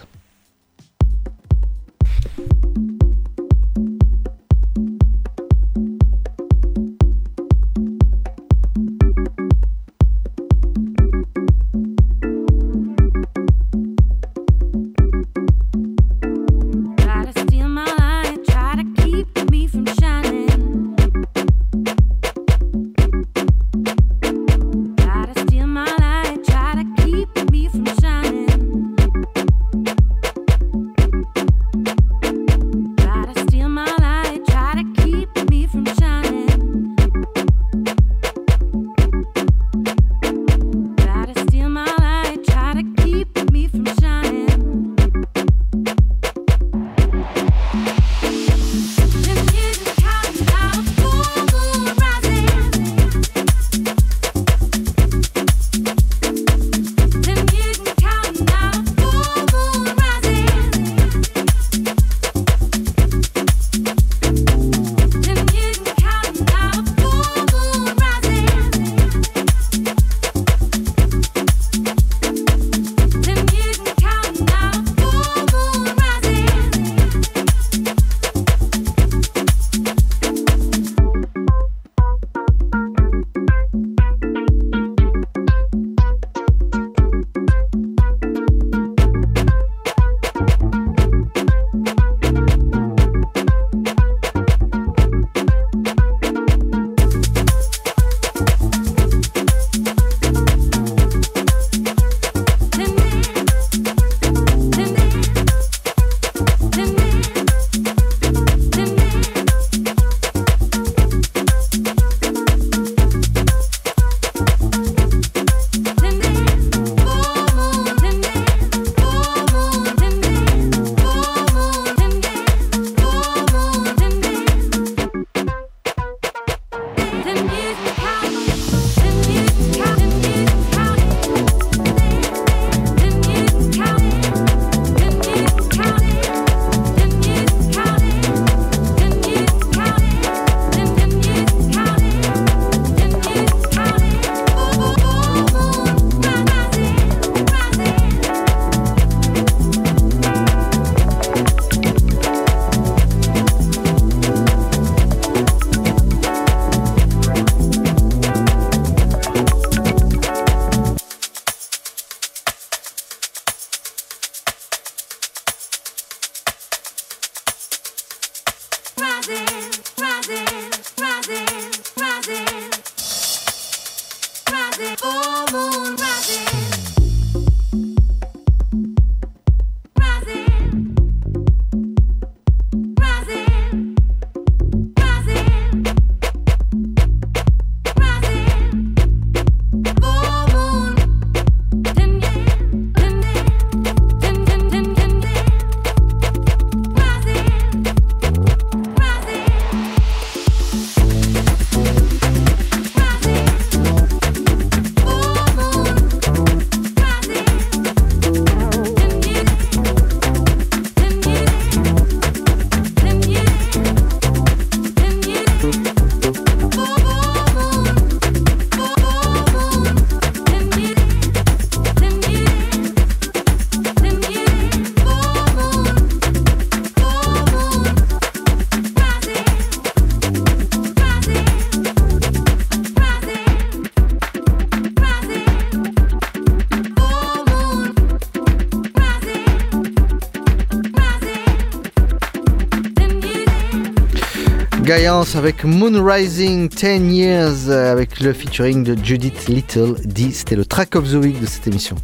Avec 245.11 245.65
Moon 245.65 246.05
Rising 246.05 246.69
10 246.69 247.13
Years 247.13 247.69
euh, 247.69 247.91
avec 247.91 248.21
le 248.21 248.33
featuring 248.33 248.85
de 248.85 248.97
Judith 249.05 249.49
Little 249.49 249.97
D. 250.05 250.31
C'était 250.31 250.55
le 250.55 250.65
track 250.65 250.95
of 250.95 251.11
the 251.11 251.15
week 251.15 251.41
de 251.41 251.47
cette 251.47 251.67
émission. 251.67 251.97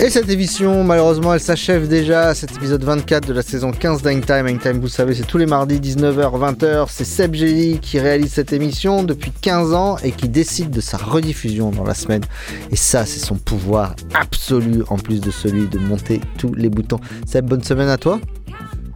Et 0.00 0.10
cette 0.10 0.28
émission, 0.28 0.82
malheureusement, 0.82 1.34
elle 1.34 1.40
s'achève 1.40 1.86
déjà, 1.86 2.34
cet 2.34 2.56
épisode 2.56 2.82
24 2.82 3.28
de 3.28 3.32
la 3.32 3.42
saison 3.42 3.70
15 3.70 4.02
d'Hangtime. 4.02 4.48
Hangtime, 4.48 4.80
vous 4.80 4.88
savez, 4.88 5.14
c'est 5.14 5.26
tous 5.26 5.38
les 5.38 5.46
mardis 5.46 5.78
19h, 5.78 6.36
20h. 6.36 6.86
C'est 6.90 7.04
Seb 7.04 7.34
Gély 7.34 7.78
qui 7.78 8.00
réalise 8.00 8.32
cette 8.32 8.52
émission 8.52 9.04
depuis 9.04 9.30
15 9.40 9.72
ans 9.72 9.98
et 10.02 10.10
qui 10.10 10.28
décide 10.28 10.70
de 10.70 10.80
sa 10.80 10.96
rediffusion 10.96 11.70
dans 11.70 11.84
la 11.84 11.94
semaine. 11.94 12.24
Et 12.72 12.76
ça, 12.76 13.06
c'est 13.06 13.24
son 13.24 13.36
pouvoir 13.36 13.94
absolu, 14.14 14.82
en 14.88 14.96
plus 14.96 15.20
de 15.20 15.30
celui 15.30 15.68
de 15.68 15.78
monter 15.78 16.20
tous 16.38 16.52
les 16.54 16.70
boutons. 16.70 16.98
Seb, 17.24 17.46
bonne 17.46 17.62
semaine 17.62 17.88
à 17.88 17.98
toi. 17.98 18.18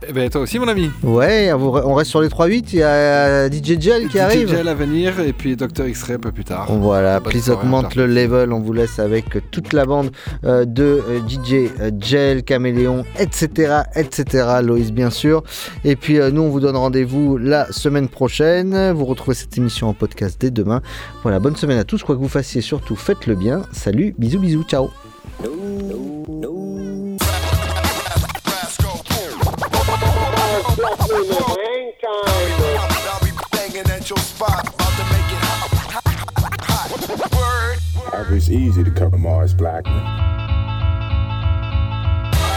Eh 0.09 0.13
ben 0.13 0.31
toi 0.31 0.41
aussi 0.41 0.59
mon 0.59 0.69
ami. 0.69 0.91
Ouais, 1.03 1.53
on 1.53 1.95
reste 1.95 2.11
sur 2.11 2.23
les 2.23 2.29
3-8, 2.29 2.65
il 2.73 2.79
y 2.79 2.83
a 2.83 3.49
DJ 3.51 3.79
Gel 3.79 4.09
qui 4.09 4.19
arrive. 4.19 4.49
DJ 4.49 4.53
Gel 4.53 4.69
à 4.69 4.75
venir 4.75 5.21
et 5.21 5.33
puis 5.33 5.57
Dr 5.57 5.87
X-Ray 5.87 6.17
un 6.17 6.19
peu 6.19 6.33
plus 6.33 6.45
tard. 6.45 6.73
Voilà, 6.73 7.21
Bonne 7.21 7.33
please 7.33 7.51
augmente 7.51 7.95
le 7.97 8.07
level. 8.07 8.53
On 8.53 8.61
vous 8.61 8.73
laisse 8.73 8.99
avec 8.99 9.27
toute 9.51 9.73
la 9.73 9.85
bande 9.85 10.11
euh, 10.45 10.65
de 10.65 11.03
euh, 11.07 11.21
DJ 11.29 11.71
euh, 11.81 11.91
Gel, 12.01 12.43
Caméléon, 12.45 13.05
etc. 13.19 13.83
etc. 13.95 14.61
Loïs, 14.63 14.91
bien 14.91 15.11
sûr. 15.11 15.43
Et 15.85 15.97
puis 15.97 16.19
euh, 16.19 16.31
nous, 16.31 16.43
on 16.43 16.49
vous 16.49 16.61
donne 16.61 16.77
rendez-vous 16.77 17.37
la 17.37 17.71
semaine 17.71 18.09
prochaine. 18.09 18.93
Vous 18.93 19.05
retrouvez 19.05 19.35
cette 19.35 19.57
émission 19.59 19.89
en 19.89 19.95
podcast 19.95 20.41
dès 20.41 20.51
demain. 20.51 20.81
Voilà, 21.23 21.39
bonne 21.41 21.57
semaine 21.57 21.79
à 21.79 21.85
tous. 21.85 22.03
Quoi 22.03 22.15
que 22.15 22.21
vous 22.21 22.29
fassiez, 22.29 22.63
surtout 22.63 22.97
faites-le 22.97 23.35
bien. 23.35 23.63
Salut, 23.73 24.15
bisous, 24.19 24.41
bisous, 24.41 24.65
ciao. 24.65 24.91
It's 38.41 38.49
easy 38.49 38.83
to 38.83 38.91
cover 38.91 39.19
Mars 39.19 39.55
Blackmon. 39.55 40.03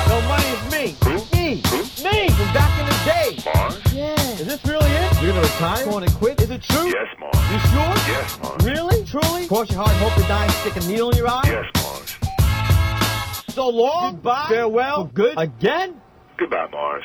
No 0.08 0.22
money 0.22 0.46
is 0.46 0.72
me. 0.72 0.96
Me. 1.34 1.56
Me 2.04 2.30
from 2.30 2.54
back 2.54 2.80
in 2.80 2.86
the 2.86 2.96
day. 3.04 3.52
Mars? 3.54 3.94
Yeah. 3.94 4.16
Is 4.40 4.46
this 4.46 4.66
really 4.66 4.90
it? 4.90 5.22
You're 5.22 5.34
gonna 5.34 5.42
retire? 5.42 5.84
Going 5.84 6.08
to 6.08 6.16
quit? 6.16 6.42
Is 6.42 6.52
it 6.52 6.62
true? 6.62 6.88
Yes, 6.88 7.08
Mars. 7.20 7.36
You 7.52 7.60
sure? 7.60 7.94
Yes, 8.14 8.40
Mars. 8.42 8.64
Really? 8.64 9.06
Truly? 9.06 9.48
Cross 9.48 9.72
your 9.72 9.84
heart 9.84 9.92
hope 9.98 10.14
to 10.14 10.28
die 10.30 10.46
and 10.46 10.54
stick 10.54 10.76
a 10.78 10.88
needle 10.88 11.10
in 11.12 11.18
your 11.18 11.28
eye? 11.28 11.42
Yes, 11.48 11.66
Mars. 11.76 13.54
So 13.54 13.68
long. 13.68 14.14
Goodbye. 14.14 14.46
Farewell. 14.48 15.08
For 15.08 15.14
good. 15.14 15.34
Again? 15.38 16.02
Goodbye, 16.38 16.70
Mars 16.72 17.04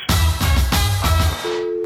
you 1.45 1.78